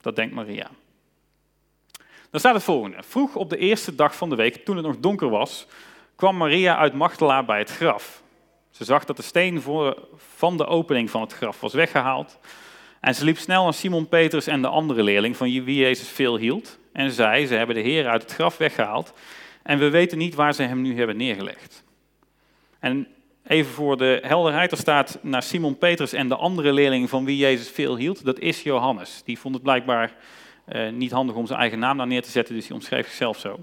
dat 0.00 0.16
denkt 0.16 0.34
Maria. 0.34 0.70
Dan 2.30 2.40
staat 2.40 2.54
het 2.54 2.62
volgende. 2.62 3.02
Vroeg 3.02 3.36
op 3.36 3.50
de 3.50 3.56
eerste 3.56 3.94
dag 3.94 4.16
van 4.16 4.28
de 4.28 4.36
week, 4.36 4.64
toen 4.64 4.76
het 4.76 4.86
nog 4.86 4.98
donker 4.98 5.28
was, 5.28 5.66
kwam 6.16 6.36
Maria 6.36 6.76
uit 6.76 6.94
Magdala 6.94 7.42
bij 7.42 7.58
het 7.58 7.70
graf. 7.70 8.22
Ze 8.70 8.84
zag 8.84 9.04
dat 9.04 9.16
de 9.16 9.22
steen 9.22 9.62
van 10.36 10.56
de 10.56 10.66
opening 10.66 11.10
van 11.10 11.20
het 11.20 11.32
graf 11.32 11.60
was 11.60 11.74
weggehaald. 11.74 12.38
En 13.00 13.14
ze 13.14 13.24
liep 13.24 13.38
snel 13.38 13.64
naar 13.64 13.74
Simon 13.74 14.08
Petrus 14.08 14.46
en 14.46 14.62
de 14.62 14.68
andere 14.68 15.02
leerling, 15.02 15.36
van 15.36 15.64
wie 15.64 15.78
Jezus 15.78 16.08
veel 16.08 16.36
hield. 16.36 16.78
En 16.92 17.10
zei, 17.10 17.46
ze 17.46 17.54
hebben 17.54 17.74
de 17.76 17.82
Heer 17.82 18.08
uit 18.08 18.22
het 18.22 18.32
graf 18.32 18.56
weggehaald. 18.56 19.12
En 19.62 19.78
we 19.78 19.90
weten 19.90 20.18
niet 20.18 20.34
waar 20.34 20.54
ze 20.54 20.62
hem 20.62 20.80
nu 20.80 20.96
hebben 20.96 21.16
neergelegd. 21.16 21.84
En 22.78 23.08
Even 23.46 23.72
voor 23.72 23.96
de 23.96 24.18
helderheid, 24.22 24.72
er 24.72 24.78
staat 24.78 25.18
naar 25.22 25.42
Simon 25.42 25.78
Petrus 25.78 26.12
en 26.12 26.28
de 26.28 26.36
andere 26.36 26.72
leerling 26.72 27.08
van 27.08 27.24
wie 27.24 27.36
Jezus 27.36 27.70
veel 27.70 27.96
hield. 27.96 28.24
Dat 28.24 28.38
is 28.38 28.62
Johannes. 28.62 29.22
Die 29.24 29.38
vond 29.38 29.54
het 29.54 29.62
blijkbaar 29.62 30.14
uh, 30.68 30.90
niet 30.90 31.10
handig 31.10 31.36
om 31.36 31.46
zijn 31.46 31.58
eigen 31.58 31.78
naam 31.78 31.96
daar 31.96 32.06
neer 32.06 32.22
te 32.22 32.30
zetten, 32.30 32.54
dus 32.54 32.66
die 32.66 32.74
omschreef 32.74 33.06
zichzelf 33.06 33.38
zo. 33.38 33.58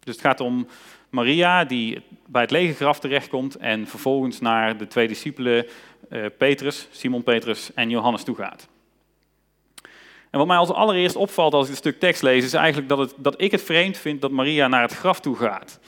Dus 0.00 0.14
het 0.14 0.24
gaat 0.24 0.40
om 0.40 0.66
Maria 1.10 1.64
die 1.64 2.02
bij 2.26 2.42
het 2.42 2.50
lege 2.50 2.74
graf 2.74 2.98
terechtkomt 2.98 3.56
en 3.56 3.86
vervolgens 3.86 4.40
naar 4.40 4.76
de 4.76 4.86
twee 4.86 5.08
discipelen 5.08 5.66
uh, 6.10 6.26
Petrus, 6.38 6.88
Simon 6.90 7.22
Petrus 7.22 7.74
en 7.74 7.90
Johannes 7.90 8.22
toe 8.22 8.36
gaat. 8.36 8.68
En 10.30 10.38
wat 10.38 10.46
mij 10.46 10.56
als 10.56 10.72
allereerst 10.72 11.16
opvalt 11.16 11.54
als 11.54 11.64
ik 11.64 11.70
dit 11.70 11.78
stuk 11.78 12.00
tekst 12.00 12.22
lees, 12.22 12.44
is 12.44 12.52
eigenlijk 12.52 12.88
dat, 12.88 12.98
het, 12.98 13.14
dat 13.16 13.40
ik 13.40 13.50
het 13.50 13.62
vreemd 13.62 13.98
vind 13.98 14.20
dat 14.20 14.30
Maria 14.30 14.68
naar 14.68 14.82
het 14.82 14.94
graf 14.94 15.20
toe 15.20 15.36
gaat. 15.36 15.80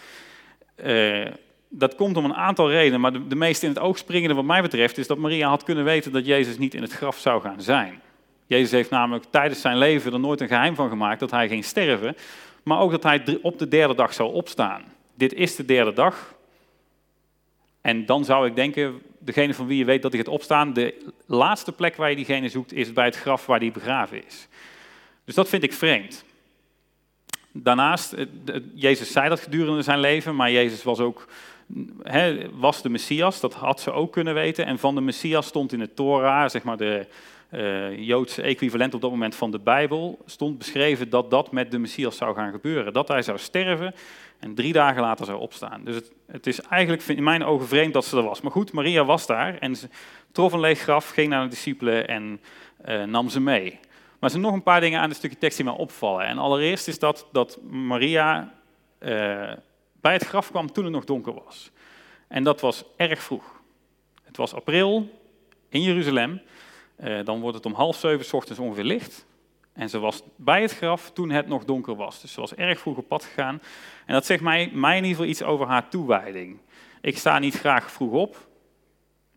Uh, 0.85 1.27
dat 1.69 1.95
komt 1.95 2.17
om 2.17 2.25
een 2.25 2.35
aantal 2.35 2.71
redenen, 2.71 3.01
maar 3.01 3.29
de, 3.29 3.35
meest 3.35 3.63
in 3.63 3.69
het 3.69 3.79
oog 3.79 3.99
springende 3.99 4.35
wat 4.35 4.45
mij 4.45 4.63
betreft 4.63 4.99
is 4.99 5.07
dat 5.07 5.19
Maria 5.19 5.49
had 5.49 5.63
kunnen 5.63 5.85
weten 5.85 6.13
dat 6.13 6.27
Jezus 6.27 6.59
niet 6.59 6.75
in 6.75 6.83
het 6.83 6.93
graf 6.93 7.19
zou 7.19 7.43
gaan 7.43 7.63
zijn. 7.63 8.01
Jezus 8.47 8.71
heeft 8.71 8.91
namelijk 8.91 9.25
tijdens 9.31 9.61
zijn 9.61 9.79
leven 9.79 10.13
er 10.13 10.21
nooit 10.21 10.41
een 10.41 10.49
geheim 10.49 10.75
van 10.75 10.89
gemaakt 10.89 11.21
dat 11.21 11.31
hij 11.31 11.49
ging 11.49 11.65
sterven, 11.65 12.17
maar 12.63 12.81
ook 12.81 12.91
dat 12.91 13.03
hij 13.03 13.39
op 13.43 13.59
de 13.59 13.69
derde 13.69 13.95
dag 13.95 14.13
zou 14.15 14.33
opstaan. 14.33 14.83
Dit 15.15 15.33
is 15.33 15.57
de 15.57 15.65
derde 15.65 15.93
dag. 15.93 16.35
En 17.81 18.07
dan 18.07 18.25
zou 18.25 18.47
ik 18.47 18.55
denken, 18.57 19.03
degene 19.19 19.55
van 19.55 19.67
wie 19.67 19.79
je 19.79 19.85
weet 19.85 20.03
dat 20.03 20.13
hij 20.13 20.21
gaat 20.21 20.33
opstaan, 20.33 20.73
de 20.73 20.95
laatste 21.27 21.73
plek 21.73 21.97
waar 21.97 22.11
je 22.11 22.17
diegene 22.17 22.49
zoekt 22.49 22.73
is 22.73 22.93
bij 22.93 23.05
het 23.05 23.17
graf 23.17 23.47
waar 23.47 23.59
hij 23.59 23.73
begraven 23.73 24.27
is. 24.27 24.49
Dus 25.25 25.35
dat 25.35 25.49
vind 25.49 25.63
ik 25.63 25.73
vreemd. 25.73 26.25
Daarnaast, 27.53 28.15
Jezus 28.75 29.13
zei 29.13 29.29
dat 29.29 29.41
gedurende 29.41 29.83
zijn 29.83 30.01
leven, 30.01 30.37
maar 30.37 30.51
Jezus 30.51 30.83
was 30.83 30.99
ook 30.99 31.29
was 32.53 32.83
de 32.83 32.89
Messias, 32.89 33.41
dat 33.41 33.55
had 33.55 33.81
ze 33.81 33.93
ook 33.93 34.13
kunnen 34.13 34.35
weten. 34.35 34.67
En 34.67 34.79
van 34.79 34.95
de 34.95 35.01
Messias 35.01 35.47
stond 35.47 35.73
in 35.73 35.79
de 35.79 35.95
Torah, 35.95 36.49
zeg 36.49 36.63
maar 36.63 36.77
de 36.77 37.07
uh, 37.51 37.99
Joodse 37.99 38.43
equivalent 38.43 38.95
op 38.95 39.01
dat 39.01 39.11
moment 39.11 39.35
van 39.35 39.51
de 39.51 39.59
Bijbel, 39.59 40.19
stond 40.27 40.59
beschreven 40.59 41.11
dat 41.11 41.31
dat 41.31 41.53
met 41.53 41.71
de 41.71 41.79
Messias 41.79 42.17
zou 42.17 42.35
gaan 42.35 42.53
gebeuren. 42.53 42.93
Dat 42.93 43.09
hij 43.09 43.23
zou 43.23 43.39
sterven 43.39 43.95
en 44.39 44.55
drie 44.55 44.73
dagen 44.73 45.03
later 45.03 45.27
zou 45.27 45.41
opstaan. 45.41 45.85
Dus 45.85 45.95
het, 45.95 46.13
het 46.27 46.47
is 46.47 46.61
eigenlijk 46.61 47.03
in 47.03 47.23
mijn 47.23 47.45
ogen 47.45 47.69
vreemd 47.69 47.93
dat 47.93 48.05
ze 48.05 48.17
er 48.17 48.23
was. 48.23 48.41
Maar 48.41 48.53
goed, 48.53 48.73
Maria 48.73 49.05
was 49.05 49.27
daar 49.27 49.59
en 49.59 49.77
ze 49.77 49.89
trof 50.33 50.53
een 50.53 50.61
leeg 50.61 50.79
graf, 50.79 51.09
ging 51.09 51.29
naar 51.29 51.43
de 51.43 51.49
discipelen 51.49 52.09
en 52.09 52.41
uh, 52.89 53.05
nam 53.05 53.29
ze 53.29 53.41
mee. 53.41 53.79
Maar 53.81 54.31
er 54.31 54.31
zijn 54.31 54.43
nog 54.43 54.53
een 54.53 54.63
paar 54.63 54.81
dingen 54.81 55.01
aan 55.01 55.09
het 55.09 55.19
stukje 55.19 55.39
tekst 55.39 55.57
die 55.57 55.67
mij 55.67 55.75
opvallen. 55.75 56.27
En 56.27 56.39
allereerst 56.39 56.89
is 56.89 56.99
dat, 56.99 57.27
dat 57.33 57.59
Maria 57.71 58.53
uh, 59.01 59.53
bij 60.09 60.17
het 60.17 60.27
graf 60.27 60.51
kwam 60.51 60.73
toen 60.73 60.85
het 60.85 60.93
nog 60.93 61.05
donker 61.05 61.35
was. 61.35 61.71
En 62.29 62.45
dat 62.45 62.61
was 62.61 62.85
erg 62.97 63.23
vroeg. 63.23 63.61
Het 64.25 64.37
was 64.37 64.55
april 64.55 65.11
in 65.69 65.83
Jeruzalem. 65.83 66.41
Uh, 67.01 67.25
dan 67.25 67.41
wordt 67.41 67.57
het 67.57 67.67
om 67.67 67.73
half 67.75 67.97
zeven 67.97 68.35
ochtends 68.37 68.61
ongeveer 68.61 68.85
licht. 68.85 69.27
En 69.73 69.89
ze 69.91 69.99
was 69.99 70.23
bij 70.37 70.63
het 70.63 70.73
graf 70.73 71.11
toen 71.11 71.31
het 71.31 71.47
nog 71.47 71.65
donker 71.65 71.97
was. 71.97 72.21
Dus 72.21 72.33
ze 72.33 72.41
was 72.41 72.55
erg 72.55 72.79
vroeg 72.79 72.97
op 72.97 73.09
pad 73.09 73.25
gegaan. 73.25 73.61
En 74.07 74.13
dat 74.15 74.27
zegt 74.27 74.43
mij, 74.43 74.71
mij 74.73 74.97
in 74.97 75.05
ieder 75.05 75.17
geval 75.17 75.31
iets 75.31 75.43
over 75.43 75.67
haar 75.67 75.89
toewijding. 75.89 76.59
Ik 77.01 77.19
sta 77.19 77.39
niet 77.39 77.59
graag 77.59 77.91
vroeg 77.91 78.13
op, 78.13 78.49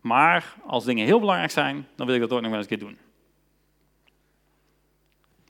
maar 0.00 0.54
als 0.66 0.84
dingen 0.84 1.06
heel 1.06 1.20
belangrijk 1.20 1.50
zijn, 1.50 1.88
dan 1.94 2.06
wil 2.06 2.14
ik 2.14 2.20
dat 2.20 2.32
ook 2.32 2.40
nog 2.40 2.50
wel 2.50 2.58
eens 2.60 2.70
een 2.70 2.78
keer 2.78 2.86
doen. 2.86 2.98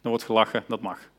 Er 0.03 0.09
wordt 0.09 0.25
gelachen, 0.25 0.65
dat 0.69 0.81
mag. 0.81 1.12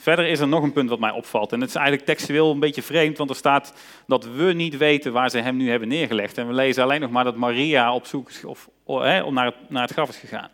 Verder 0.00 0.26
is 0.26 0.40
er 0.40 0.48
nog 0.48 0.62
een 0.62 0.72
punt 0.72 0.88
wat 0.88 0.98
mij 0.98 1.10
opvalt. 1.10 1.52
En 1.52 1.60
het 1.60 1.68
is 1.68 1.74
eigenlijk 1.74 2.06
textueel 2.06 2.50
een 2.50 2.60
beetje 2.60 2.82
vreemd, 2.82 3.18
want 3.18 3.30
er 3.30 3.36
staat 3.36 3.72
dat 4.06 4.24
we 4.24 4.52
niet 4.52 4.76
weten 4.76 5.12
waar 5.12 5.30
ze 5.30 5.38
hem 5.38 5.56
nu 5.56 5.70
hebben 5.70 5.88
neergelegd. 5.88 6.38
En 6.38 6.46
we 6.46 6.52
lezen 6.52 6.82
alleen 6.82 7.00
nog 7.00 7.10
maar 7.10 7.24
dat 7.24 7.36
Maria 7.36 7.94
op 7.94 8.06
zoek 8.06 8.30
of, 8.44 8.68
om 8.84 9.34
naar, 9.34 9.44
het, 9.44 9.54
naar 9.68 9.82
het 9.82 9.92
graf 9.92 10.08
is 10.08 10.16
gegaan. 10.16 10.50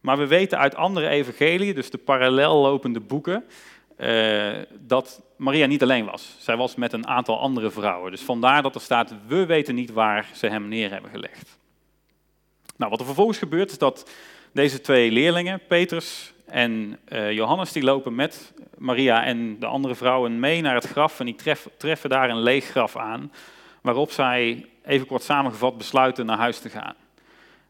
Maar 0.00 0.18
we 0.18 0.26
weten 0.26 0.58
uit 0.58 0.74
andere 0.74 1.08
evangeliën, 1.08 1.74
dus 1.74 1.90
de 1.90 1.98
parallel 1.98 2.56
lopende 2.56 3.00
boeken, 3.00 3.44
uh, 3.98 4.52
dat 4.78 5.22
Maria 5.36 5.66
niet 5.66 5.82
alleen 5.82 6.04
was. 6.04 6.36
Zij 6.38 6.56
was 6.56 6.74
met 6.74 6.92
een 6.92 7.06
aantal 7.06 7.40
andere 7.40 7.70
vrouwen. 7.70 8.10
Dus 8.10 8.22
vandaar 8.22 8.62
dat 8.62 8.74
er 8.74 8.80
staat, 8.80 9.14
we 9.26 9.46
weten 9.46 9.74
niet 9.74 9.92
waar 9.92 10.28
ze 10.34 10.46
hem 10.46 10.68
neer 10.68 10.90
hebben 10.90 11.10
gelegd. 11.10 11.58
Nou, 12.76 12.90
wat 12.90 13.00
er 13.00 13.06
vervolgens 13.06 13.38
gebeurt 13.38 13.70
is 13.70 13.78
dat 13.78 14.10
deze 14.56 14.80
twee 14.80 15.10
leerlingen, 15.10 15.60
Petrus 15.68 16.32
en 16.46 16.98
uh, 17.08 17.32
Johannes, 17.32 17.72
die 17.72 17.82
lopen 17.82 18.14
met 18.14 18.52
Maria 18.78 19.24
en 19.24 19.58
de 19.58 19.66
andere 19.66 19.94
vrouwen 19.94 20.40
mee 20.40 20.60
naar 20.60 20.74
het 20.74 20.86
graf 20.86 21.20
en 21.20 21.26
die 21.26 21.36
treffen 21.76 22.10
daar 22.10 22.30
een 22.30 22.42
leeg 22.42 22.64
graf 22.64 22.96
aan, 22.96 23.32
waarop 23.80 24.10
zij, 24.10 24.66
even 24.84 25.06
kort 25.06 25.22
samengevat, 25.22 25.78
besluiten 25.78 26.26
naar 26.26 26.38
huis 26.38 26.58
te 26.58 26.68
gaan. 26.68 26.94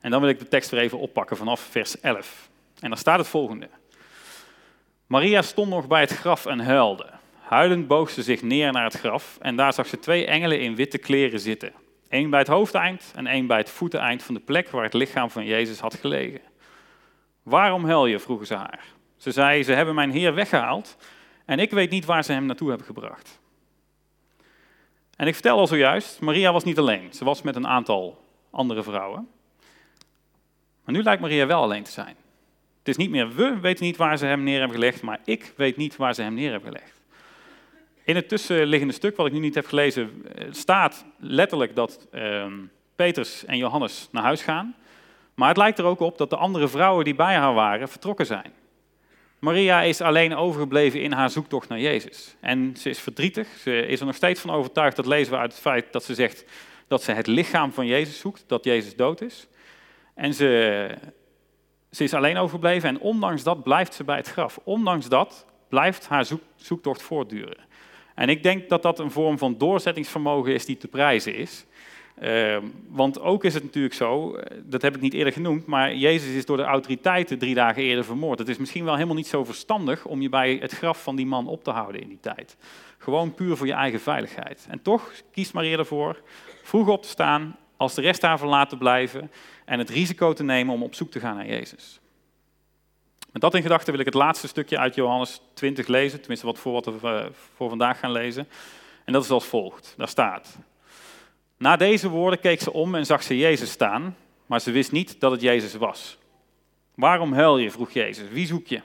En 0.00 0.10
dan 0.10 0.20
wil 0.20 0.28
ik 0.28 0.38
de 0.38 0.48
tekst 0.48 0.70
weer 0.70 0.80
even 0.80 0.98
oppakken 0.98 1.36
vanaf 1.36 1.60
vers 1.60 2.00
11. 2.00 2.48
En 2.80 2.88
daar 2.88 2.98
staat 2.98 3.18
het 3.18 3.28
volgende. 3.28 3.68
Maria 5.06 5.42
stond 5.42 5.70
nog 5.70 5.86
bij 5.86 6.00
het 6.00 6.12
graf 6.12 6.46
en 6.46 6.60
huilde. 6.60 7.10
Huilend 7.40 7.86
boog 7.86 8.10
ze 8.10 8.22
zich 8.22 8.42
neer 8.42 8.72
naar 8.72 8.84
het 8.84 8.98
graf 8.98 9.38
en 9.40 9.56
daar 9.56 9.72
zag 9.72 9.86
ze 9.86 9.98
twee 9.98 10.26
engelen 10.26 10.60
in 10.60 10.76
witte 10.76 10.98
kleren 10.98 11.40
zitten. 11.40 11.72
Eén 12.08 12.30
bij 12.30 12.38
het 12.38 12.48
hoofdeind 12.48 13.12
en 13.14 13.26
één 13.26 13.46
bij 13.46 13.58
het 13.58 13.70
voeteneind 13.70 14.22
van 14.22 14.34
de 14.34 14.40
plek 14.40 14.70
waar 14.70 14.82
het 14.82 14.94
lichaam 14.94 15.30
van 15.30 15.44
Jezus 15.44 15.80
had 15.80 15.94
gelegen. 15.94 16.40
Waarom 17.46 17.84
huil 17.84 18.06
je? 18.06 18.18
vroegen 18.18 18.46
ze 18.46 18.54
haar. 18.54 18.84
Ze 19.16 19.30
zei, 19.30 19.62
ze 19.62 19.72
hebben 19.72 19.94
mijn 19.94 20.10
Heer 20.10 20.34
weggehaald 20.34 20.96
en 21.44 21.58
ik 21.58 21.70
weet 21.70 21.90
niet 21.90 22.04
waar 22.04 22.24
ze 22.24 22.32
hem 22.32 22.46
naartoe 22.46 22.68
hebben 22.68 22.86
gebracht. 22.86 23.40
En 25.16 25.26
ik 25.26 25.32
vertel 25.32 25.58
al 25.58 25.66
zojuist, 25.66 26.20
Maria 26.20 26.52
was 26.52 26.64
niet 26.64 26.78
alleen. 26.78 27.12
Ze 27.12 27.24
was 27.24 27.42
met 27.42 27.56
een 27.56 27.66
aantal 27.66 28.24
andere 28.50 28.82
vrouwen. 28.82 29.28
Maar 30.84 30.94
nu 30.94 31.02
lijkt 31.02 31.20
Maria 31.20 31.46
wel 31.46 31.62
alleen 31.62 31.82
te 31.82 31.90
zijn. 31.90 32.16
Het 32.78 32.88
is 32.88 32.96
niet 32.96 33.10
meer 33.10 33.34
we 33.34 33.58
weten 33.60 33.84
niet 33.84 33.96
waar 33.96 34.18
ze 34.18 34.26
hem 34.26 34.42
neer 34.42 34.58
hebben 34.58 34.76
gelegd, 34.76 35.02
maar 35.02 35.20
ik 35.24 35.52
weet 35.56 35.76
niet 35.76 35.96
waar 35.96 36.14
ze 36.14 36.22
hem 36.22 36.34
neer 36.34 36.50
hebben 36.50 36.72
gelegd. 36.72 37.02
In 38.04 38.16
het 38.16 38.28
tussenliggende 38.28 38.94
stuk, 38.94 39.16
wat 39.16 39.26
ik 39.26 39.32
nu 39.32 39.38
niet 39.38 39.54
heb 39.54 39.66
gelezen, 39.66 40.22
eh, 40.34 40.46
staat 40.50 41.04
letterlijk 41.18 41.74
dat 41.74 42.06
uh, 42.12 42.46
Petrus 42.96 43.44
en 43.44 43.56
Johannes 43.56 44.08
naar 44.10 44.22
huis 44.22 44.42
gaan. 44.42 44.74
Maar 45.36 45.48
het 45.48 45.56
lijkt 45.56 45.78
er 45.78 45.84
ook 45.84 46.00
op 46.00 46.18
dat 46.18 46.30
de 46.30 46.36
andere 46.36 46.68
vrouwen 46.68 47.04
die 47.04 47.14
bij 47.14 47.34
haar 47.34 47.54
waren 47.54 47.88
vertrokken 47.88 48.26
zijn. 48.26 48.52
Maria 49.38 49.82
is 49.82 50.00
alleen 50.00 50.34
overgebleven 50.34 51.02
in 51.02 51.12
haar 51.12 51.30
zoektocht 51.30 51.68
naar 51.68 51.80
Jezus. 51.80 52.36
En 52.40 52.76
ze 52.76 52.88
is 52.88 52.98
verdrietig. 52.98 53.48
Ze 53.58 53.86
is 53.86 54.00
er 54.00 54.06
nog 54.06 54.14
steeds 54.14 54.40
van 54.40 54.50
overtuigd, 54.50 54.96
dat 54.96 55.06
lezen 55.06 55.32
we 55.32 55.38
uit 55.38 55.52
het 55.52 55.60
feit 55.60 55.92
dat 55.92 56.04
ze 56.04 56.14
zegt 56.14 56.44
dat 56.88 57.02
ze 57.02 57.12
het 57.12 57.26
lichaam 57.26 57.72
van 57.72 57.86
Jezus 57.86 58.18
zoekt, 58.18 58.44
dat 58.46 58.64
Jezus 58.64 58.96
dood 58.96 59.20
is. 59.20 59.46
En 60.14 60.34
ze, 60.34 60.88
ze 61.90 62.04
is 62.04 62.14
alleen 62.14 62.36
overgebleven 62.36 62.88
en 62.88 63.00
ondanks 63.00 63.42
dat 63.42 63.62
blijft 63.62 63.94
ze 63.94 64.04
bij 64.04 64.16
het 64.16 64.28
graf. 64.28 64.58
Ondanks 64.64 65.08
dat 65.08 65.46
blijft 65.68 66.08
haar 66.08 66.26
zoektocht 66.56 67.02
voortduren. 67.02 67.64
En 68.14 68.28
ik 68.28 68.42
denk 68.42 68.68
dat 68.68 68.82
dat 68.82 68.98
een 68.98 69.10
vorm 69.10 69.38
van 69.38 69.58
doorzettingsvermogen 69.58 70.54
is 70.54 70.64
die 70.64 70.76
te 70.76 70.88
prijzen 70.88 71.34
is. 71.34 71.64
Uh, 72.22 72.56
want 72.88 73.20
ook 73.20 73.44
is 73.44 73.54
het 73.54 73.62
natuurlijk 73.62 73.94
zo, 73.94 74.34
eh, 74.34 74.58
dat 74.64 74.82
heb 74.82 74.94
ik 74.94 75.00
niet 75.00 75.14
eerder 75.14 75.32
genoemd, 75.32 75.66
maar 75.66 75.94
Jezus 75.94 76.34
is 76.34 76.46
door 76.46 76.56
de 76.56 76.62
autoriteiten 76.62 77.38
drie 77.38 77.54
dagen 77.54 77.82
eerder 77.82 78.04
vermoord. 78.04 78.38
Het 78.38 78.48
is 78.48 78.56
misschien 78.56 78.84
wel 78.84 78.94
helemaal 78.94 79.14
niet 79.14 79.26
zo 79.26 79.44
verstandig 79.44 80.04
om 80.06 80.22
je 80.22 80.28
bij 80.28 80.58
het 80.60 80.72
graf 80.72 81.02
van 81.02 81.16
die 81.16 81.26
man 81.26 81.46
op 81.46 81.64
te 81.64 81.70
houden 81.70 82.00
in 82.00 82.08
die 82.08 82.20
tijd. 82.20 82.56
Gewoon 82.98 83.34
puur 83.34 83.56
voor 83.56 83.66
je 83.66 83.72
eigen 83.72 84.00
veiligheid. 84.00 84.66
En 84.70 84.82
toch 84.82 85.12
kiest 85.32 85.52
Maria 85.52 85.78
ervoor 85.78 86.22
vroeg 86.62 86.88
op 86.88 87.02
te 87.02 87.08
staan, 87.08 87.56
als 87.76 87.94
de 87.94 88.00
rest 88.00 88.20
daar 88.20 88.38
verlaten 88.38 88.68
te 88.68 88.76
blijven 88.76 89.30
en 89.64 89.78
het 89.78 89.90
risico 89.90 90.32
te 90.32 90.44
nemen 90.44 90.74
om 90.74 90.82
op 90.82 90.94
zoek 90.94 91.10
te 91.10 91.20
gaan 91.20 91.36
naar 91.36 91.46
Jezus. 91.46 92.00
Met 93.32 93.42
dat 93.42 93.54
in 93.54 93.62
gedachten 93.62 93.90
wil 93.90 94.00
ik 94.00 94.06
het 94.06 94.14
laatste 94.14 94.48
stukje 94.48 94.78
uit 94.78 94.94
Johannes 94.94 95.40
20 95.54 95.86
lezen, 95.86 96.18
tenminste 96.18 96.46
wat 96.46 96.58
voor 96.58 96.72
wat 96.72 96.84
we 96.84 97.08
eh, 97.08 97.26
voor 97.54 97.68
vandaag 97.68 97.98
gaan 97.98 98.12
lezen. 98.12 98.48
En 99.04 99.12
dat 99.12 99.24
is 99.24 99.30
als 99.30 99.44
volgt. 99.44 99.94
Daar 99.96 100.08
staat: 100.08 100.58
Na 101.58 101.76
deze 101.76 102.08
woorden 102.08 102.40
keek 102.40 102.60
ze 102.60 102.72
om 102.72 102.94
en 102.94 103.06
zag 103.06 103.22
ze 103.22 103.38
Jezus 103.38 103.70
staan, 103.70 104.16
maar 104.46 104.60
ze 104.60 104.70
wist 104.70 104.92
niet 104.92 105.20
dat 105.20 105.30
het 105.30 105.40
Jezus 105.40 105.74
was. 105.74 106.18
Waarom 106.94 107.32
huil 107.32 107.58
je? 107.58 107.70
vroeg 107.70 107.90
Jezus. 107.90 108.28
Wie 108.28 108.46
zoek 108.46 108.66
je? 108.66 108.80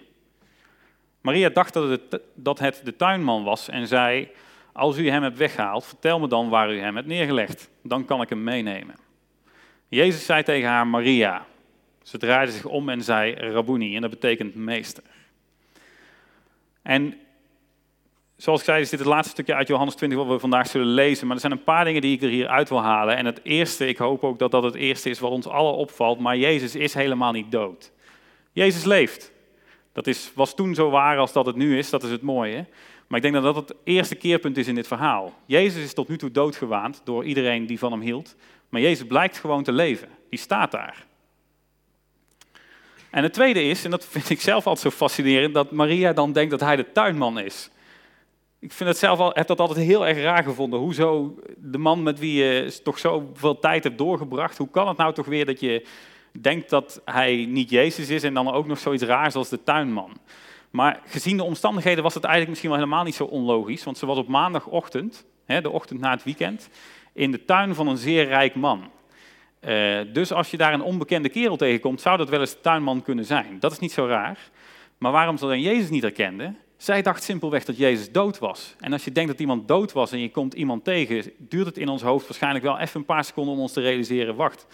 Maria 1.22 1.50
dacht 1.50 1.74
dat 1.74 2.60
het, 2.60 2.82
de 2.84 2.96
tuinman 2.96 3.44
was 3.44 3.70
en 3.70 3.88
zei: 3.88 4.30
Als 4.72 4.98
u 4.98 5.10
hem 5.10 5.24
hebt 5.24 5.38
weggehaald, 5.38 5.86
vertel 5.86 6.20
me 6.20 6.28
dan 6.28 6.50
waar 6.50 6.74
u 6.74 6.80
hem 6.80 6.96
hebt 6.96 7.08
neergelegd. 7.08 7.70
Dan 7.84 8.06
kan 8.06 8.22
ik 8.22 8.30
hem 8.30 8.44
meenemen. 8.44 8.96
Jezus 9.88 10.26
zei 10.26 10.44
tegen 10.44 10.70
haar 10.70 10.88
Maria. 10.88 11.46
Ze 12.04 12.18
draaide 12.18 12.52
zich 12.52 12.66
om 12.66 12.90
en 12.90 13.04
zei 13.04 13.34
Rabuni, 13.34 13.96
en 13.96 14.02
dat 14.02 14.10
betekent 14.10 14.56
meester. 14.56 15.04
En 16.82 17.20
zoals 18.42 18.60
ik 18.60 18.66
zei, 18.66 18.82
is 18.82 18.90
dit 18.90 19.00
het 19.00 19.08
laatste 19.08 19.32
stukje 19.32 19.54
uit 19.54 19.68
Johannes 19.68 19.96
20 19.96 20.20
wat 20.20 20.28
we 20.28 20.40
vandaag 20.40 20.68
zullen 20.68 20.88
lezen. 20.88 21.26
Maar 21.26 21.36
er 21.36 21.42
zijn 21.42 21.52
een 21.52 21.64
paar 21.64 21.86
dingen 21.86 22.02
die 22.02 22.16
ik 22.16 22.22
er 22.22 22.30
hier 22.30 22.48
uit 22.48 22.70
wil 22.70 22.82
halen. 22.82 23.18
En 23.18 23.26
het 23.26 23.40
eerste, 23.44 23.88
ik 23.88 23.98
hoop 23.98 24.24
ook 24.24 24.40
dat 24.40 24.52
dat 24.52 24.64
het 24.64 24.76
eerste 24.76 25.10
is 25.10 25.20
wat 25.20 25.32
ons 25.32 25.48
allen 25.48 25.74
opvalt, 25.74 26.20
maar 26.20 26.38
Jezus 26.38 26.76
is 26.76 26.94
helemaal 26.94 27.32
niet 27.32 27.52
dood. 27.52 27.92
Jezus 28.52 28.84
leeft. 28.84 29.32
Dat 29.94 30.08
is, 30.08 30.32
was 30.36 30.56
toen 30.56 30.76
zo 30.76 30.90
waar 30.90 31.18
als 31.18 31.34
dat 31.34 31.46
het 31.46 31.56
nu 31.56 31.78
is, 31.78 31.90
dat 31.90 32.04
is 32.04 32.12
het 32.12 32.22
mooie. 32.22 32.66
Maar 33.08 33.18
ik 33.18 33.32
denk 33.32 33.44
dat 33.44 33.56
dat 33.56 33.68
het 33.68 33.78
eerste 33.84 34.16
keerpunt 34.16 34.58
is 34.58 34.68
in 34.68 34.76
dit 34.76 34.88
verhaal. 34.88 35.34
Jezus 35.46 35.84
is 35.84 35.94
tot 35.94 36.08
nu 36.08 36.18
toe 36.18 36.32
doodgewaand 36.32 37.02
door 37.04 37.26
iedereen 37.26 37.66
die 37.66 37.80
van 37.80 37.92
hem 37.92 38.02
hield. 38.02 38.36
Maar 38.70 38.82
Jezus 38.82 39.08
blijkt 39.08 39.38
gewoon 39.38 39.64
te 39.64 39.72
leven. 39.72 40.10
Die 40.30 40.40
staat 40.40 40.72
daar. 40.72 41.06
En 43.10 43.24
het 43.24 43.34
tweede 43.34 43.64
is, 43.64 43.86
en 43.86 43.92
dat 43.92 44.06
vind 44.06 44.30
ik 44.30 44.42
zelf 44.42 44.68
altijd 44.68 44.94
zo 44.94 44.98
fascinerend, 44.98 45.54
dat 45.54 45.72
Maria 45.72 46.14
dan 46.14 46.32
denkt 46.32 46.52
dat 46.52 46.60
hij 46.60 46.76
de 46.76 46.92
tuinman 46.92 47.40
is. 47.40 47.70
Ik 48.62 48.72
vind 48.72 48.90
het 48.90 48.98
zelf 48.98 49.20
al, 49.20 49.32
heb 49.34 49.48
dat 49.48 49.60
altijd 49.60 49.86
heel 49.86 50.08
erg 50.08 50.18
raar 50.18 50.44
gevonden. 50.44 50.80
Hoezo 50.80 51.36
de 51.58 51.78
man 51.78 52.04
met 52.04 52.20
wie 52.20 52.44
je 52.44 52.80
toch 52.84 53.00
zoveel 53.00 53.60
tijd 53.60 53.84
hebt 53.84 53.98
doorgebracht, 53.98 54.58
hoe 54.58 54.70
kan 54.70 54.88
het 54.88 54.98
nou 54.98 55.14
toch 55.14 55.26
weer 55.26 55.46
dat 55.46 55.60
je 55.60 55.86
denkt 56.32 56.70
dat 56.70 57.02
hij 57.06 57.46
niet 57.50 57.70
Jezus 57.70 58.10
is 58.10 58.24
en 58.24 58.34
dan 58.34 58.52
ook 58.52 58.68
nog 58.68 58.80
zoiets 58.80 59.04
raars 59.04 59.36
als 59.36 59.50
de 59.50 59.64
tuinman? 59.64 60.18
Maar 60.70 61.02
gezien 61.06 61.38
de 61.38 61.44
omstandigheden 61.44 62.04
was 62.04 62.14
het 62.14 62.24
eigenlijk 62.24 62.50
misschien 62.50 62.70
wel 62.70 62.80
helemaal 62.80 63.04
niet 63.04 63.16
zo 63.16 63.24
onlogisch, 63.24 63.84
want 63.84 63.98
ze 63.98 64.06
was 64.06 64.18
op 64.18 64.28
maandagochtend, 64.28 65.26
de 65.46 65.70
ochtend 65.70 66.00
na 66.00 66.12
het 66.12 66.24
weekend, 66.24 66.70
in 67.14 67.32
de 67.32 67.46
tuin 67.46 67.76
van 67.76 67.88
een 67.88 67.98
zeer 67.98 68.28
rijk 68.28 68.56
man. 68.56 68.90
Uh, 69.62 70.00
dus 70.14 70.32
als 70.34 70.52
je 70.52 70.58
daar 70.58 70.74
een 70.74 70.82
onbekende 70.82 71.30
kerel 71.30 71.56
tegenkomt, 71.56 72.02
zou 72.02 72.18
dat 72.18 72.30
wel 72.30 72.40
eens 72.40 72.54
de 72.54 72.62
tuinman 72.62 73.02
kunnen 73.02 73.26
zijn. 73.26 73.60
Dat 73.60 73.72
is 73.72 73.80
niet 73.80 73.92
zo 73.92 74.06
raar. 74.06 74.38
Maar 74.98 75.12
waarom 75.12 75.38
ze 75.38 75.48
dan 75.48 75.62
Jezus 75.62 75.90
niet 75.90 76.02
herkende? 76.02 76.54
Zij 76.82 77.02
dacht 77.02 77.24
simpelweg 77.24 77.66
dat 77.66 77.78
Jezus 77.78 78.12
dood 78.12 78.40
was. 78.40 78.76
En 78.80 78.94
als 78.94 79.04
je 79.04 79.12
denkt 79.12 79.32
dat 79.32 79.40
iemand 79.40 79.68
dood 79.68 79.92
was 79.92 80.12
en 80.12 80.20
je 80.20 80.32
komt 80.32 80.54
iemand 80.54 80.84
tegen, 80.84 81.32
duurt 81.38 81.66
het 81.66 81.78
in 81.78 81.90
ons 81.90 82.02
hoofd 82.02 82.28
waarschijnlijk 82.28 82.64
wel 82.64 82.80
even 82.80 83.00
een 83.00 83.06
paar 83.06 83.24
seconden 83.24 83.54
om 83.54 83.60
ons 83.60 83.74
te 83.74 83.82
realiseren, 83.82 84.36
wacht, 84.36 84.68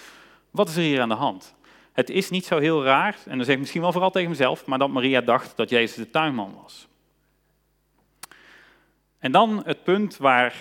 wat 0.51 0.69
is 0.69 0.75
er 0.75 0.81
hier 0.81 1.01
aan 1.01 1.09
de 1.09 1.15
hand? 1.15 1.55
Het 1.91 2.09
is 2.09 2.29
niet 2.29 2.45
zo 2.45 2.59
heel 2.59 2.83
raar, 2.83 3.17
en 3.25 3.35
dan 3.35 3.45
zeg 3.45 3.53
ik 3.53 3.59
misschien 3.59 3.81
wel 3.81 3.91
vooral 3.91 4.11
tegen 4.11 4.29
mezelf, 4.29 4.65
maar 4.65 4.79
dat 4.79 4.89
Maria 4.89 5.21
dacht 5.21 5.57
dat 5.57 5.69
Jezus 5.69 5.95
de 5.95 6.09
tuinman 6.09 6.53
was. 6.61 6.87
En 9.19 9.31
dan 9.31 9.61
het 9.65 9.83
punt 9.83 10.17
waar 10.17 10.55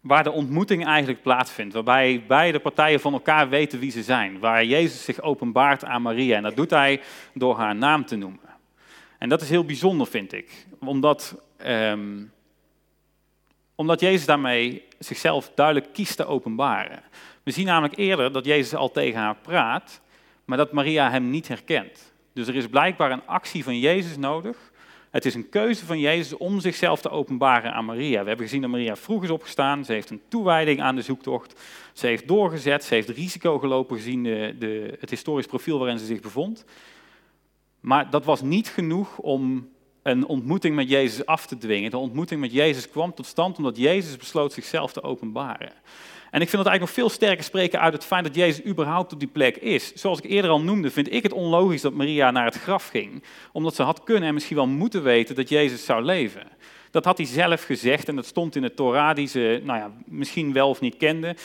waar 0.00 0.24
de 0.24 0.30
ontmoeting 0.30 0.86
eigenlijk 0.86 1.22
plaatsvindt. 1.22 1.74
Waarbij 1.74 2.24
beide 2.26 2.58
partijen 2.58 3.00
van 3.00 3.12
elkaar 3.12 3.48
weten 3.48 3.78
wie 3.78 3.90
ze 3.90 4.02
zijn. 4.02 4.38
Waar 4.38 4.64
Jezus 4.64 5.04
zich 5.04 5.20
openbaart 5.20 5.84
aan 5.84 6.02
Maria. 6.02 6.36
En 6.36 6.42
dat 6.42 6.56
doet 6.56 6.70
hij 6.70 7.00
door 7.34 7.56
haar 7.56 7.74
naam 7.74 8.06
te 8.06 8.16
noemen. 8.16 8.47
En 9.18 9.28
dat 9.28 9.42
is 9.42 9.48
heel 9.48 9.64
bijzonder, 9.64 10.06
vind 10.06 10.32
ik. 10.32 10.66
Omdat, 10.78 11.34
um, 11.66 12.32
omdat 13.74 14.00
Jezus 14.00 14.26
daarmee 14.26 14.82
zichzelf 14.98 15.50
duidelijk 15.54 15.92
kiest 15.92 16.16
te 16.16 16.26
openbaren. 16.26 17.02
We 17.42 17.50
zien 17.50 17.66
namelijk 17.66 17.96
eerder 17.96 18.32
dat 18.32 18.44
Jezus 18.44 18.74
al 18.74 18.90
tegen 18.90 19.20
haar 19.20 19.36
praat, 19.36 20.00
maar 20.44 20.58
dat 20.58 20.72
Maria 20.72 21.10
hem 21.10 21.30
niet 21.30 21.48
herkent. 21.48 22.12
Dus 22.32 22.48
er 22.48 22.56
is 22.56 22.66
blijkbaar 22.66 23.10
een 23.10 23.26
actie 23.26 23.64
van 23.64 23.78
Jezus 23.78 24.16
nodig 24.16 24.68
het 25.10 25.24
is 25.24 25.34
een 25.34 25.48
keuze 25.48 25.86
van 25.86 25.98
Jezus 25.98 26.36
om 26.36 26.60
zichzelf 26.60 27.00
te 27.00 27.10
openbaren 27.10 27.72
aan 27.72 27.84
Maria. 27.84 28.22
We 28.22 28.28
hebben 28.28 28.46
gezien 28.46 28.60
dat 28.60 28.70
Maria 28.70 28.96
vroeg 28.96 29.22
is 29.22 29.30
opgestaan. 29.30 29.84
Ze 29.84 29.92
heeft 29.92 30.10
een 30.10 30.20
toewijding 30.28 30.80
aan 30.80 30.96
de 30.96 31.02
zoektocht. 31.02 31.60
Ze 31.92 32.06
heeft 32.06 32.28
doorgezet. 32.28 32.84
Ze 32.84 32.94
heeft 32.94 33.08
risico 33.08 33.58
gelopen 33.58 33.96
gezien 33.96 34.22
de, 34.22 34.96
het 35.00 35.10
historisch 35.10 35.46
profiel 35.46 35.78
waarin 35.78 35.98
ze 35.98 36.04
zich 36.04 36.20
bevond. 36.20 36.64
Maar 37.80 38.10
dat 38.10 38.24
was 38.24 38.42
niet 38.42 38.68
genoeg 38.68 39.18
om 39.18 39.68
een 40.02 40.26
ontmoeting 40.26 40.74
met 40.74 40.88
Jezus 40.88 41.26
af 41.26 41.46
te 41.46 41.58
dwingen. 41.58 41.90
De 41.90 41.96
ontmoeting 41.96 42.40
met 42.40 42.52
Jezus 42.52 42.90
kwam 42.90 43.14
tot 43.14 43.26
stand 43.26 43.56
omdat 43.56 43.76
Jezus 43.76 44.16
besloot 44.16 44.52
zichzelf 44.52 44.92
te 44.92 45.02
openbaren. 45.02 45.72
En 46.30 46.40
ik 46.40 46.48
vind 46.48 46.62
het 46.62 46.70
eigenlijk 46.70 46.80
nog 46.80 46.90
veel 46.90 47.08
sterker 47.08 47.44
spreken 47.44 47.80
uit 47.80 47.92
het 47.92 48.04
feit 48.04 48.24
dat 48.24 48.34
Jezus 48.34 48.64
überhaupt 48.64 49.12
op 49.12 49.18
die 49.18 49.28
plek 49.28 49.56
is. 49.56 49.92
Zoals 49.94 50.18
ik 50.18 50.30
eerder 50.30 50.50
al 50.50 50.60
noemde, 50.60 50.90
vind 50.90 51.12
ik 51.12 51.22
het 51.22 51.32
onlogisch 51.32 51.80
dat 51.80 51.92
Maria 51.92 52.30
naar 52.30 52.44
het 52.44 52.58
graf 52.58 52.88
ging. 52.88 53.22
Omdat 53.52 53.74
ze 53.74 53.82
had 53.82 54.02
kunnen 54.02 54.28
en 54.28 54.34
misschien 54.34 54.56
wel 54.56 54.66
moeten 54.66 55.02
weten 55.02 55.34
dat 55.34 55.48
Jezus 55.48 55.84
zou 55.84 56.02
leven. 56.02 56.46
Dat 56.90 57.04
had 57.04 57.16
hij 57.16 57.26
zelf 57.26 57.62
gezegd 57.62 58.08
en 58.08 58.16
dat 58.16 58.26
stond 58.26 58.56
in 58.56 58.62
de 58.62 58.74
Torah 58.74 59.14
die 59.14 59.26
ze 59.26 59.60
nou 59.64 59.78
ja, 59.78 59.90
misschien 60.06 60.52
wel 60.52 60.68
of 60.68 60.80
niet 60.80 60.96
kende. 60.96 61.36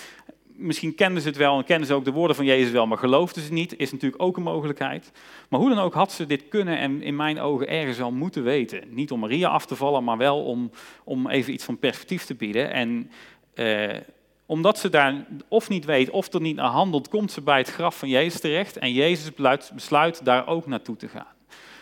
Misschien 0.63 0.95
kenden 0.95 1.21
ze 1.21 1.27
het 1.27 1.37
wel 1.37 1.57
en 1.57 1.63
kenden 1.63 1.87
ze 1.87 1.93
ook 1.93 2.05
de 2.05 2.11
woorden 2.11 2.35
van 2.35 2.45
Jezus 2.45 2.71
wel, 2.71 2.87
maar 2.87 2.97
geloofden 2.97 3.43
ze 3.43 3.53
niet, 3.53 3.77
is 3.77 3.91
natuurlijk 3.91 4.21
ook 4.21 4.37
een 4.37 4.43
mogelijkheid. 4.43 5.11
Maar 5.49 5.59
hoe 5.59 5.69
dan 5.69 5.79
ook 5.79 5.93
had 5.93 6.11
ze 6.11 6.25
dit 6.25 6.47
kunnen 6.47 6.77
en 6.77 7.01
in 7.01 7.15
mijn 7.15 7.39
ogen 7.39 7.67
ergens 7.67 7.97
wel 7.97 8.11
moeten 8.11 8.43
weten. 8.43 8.83
Niet 8.87 9.11
om 9.11 9.19
Maria 9.19 9.49
af 9.49 9.65
te 9.65 9.75
vallen, 9.75 10.03
maar 10.03 10.17
wel 10.17 10.43
om, 10.43 10.71
om 11.03 11.29
even 11.29 11.53
iets 11.53 11.63
van 11.63 11.79
perspectief 11.79 12.25
te 12.25 12.35
bieden. 12.35 12.71
En 12.71 13.11
eh, 13.53 13.97
omdat 14.45 14.77
ze 14.77 14.89
daar 14.89 15.25
of 15.47 15.69
niet 15.69 15.85
weet 15.85 16.09
of 16.09 16.33
er 16.33 16.41
niet 16.41 16.55
naar 16.55 16.69
handelt, 16.69 17.07
komt 17.07 17.31
ze 17.31 17.41
bij 17.41 17.57
het 17.57 17.69
graf 17.69 17.97
van 17.97 18.09
Jezus 18.09 18.39
terecht 18.39 18.77
en 18.77 18.93
Jezus 18.93 19.31
besluit 19.73 20.25
daar 20.25 20.47
ook 20.47 20.67
naartoe 20.67 20.95
te 20.95 21.07
gaan. 21.07 21.33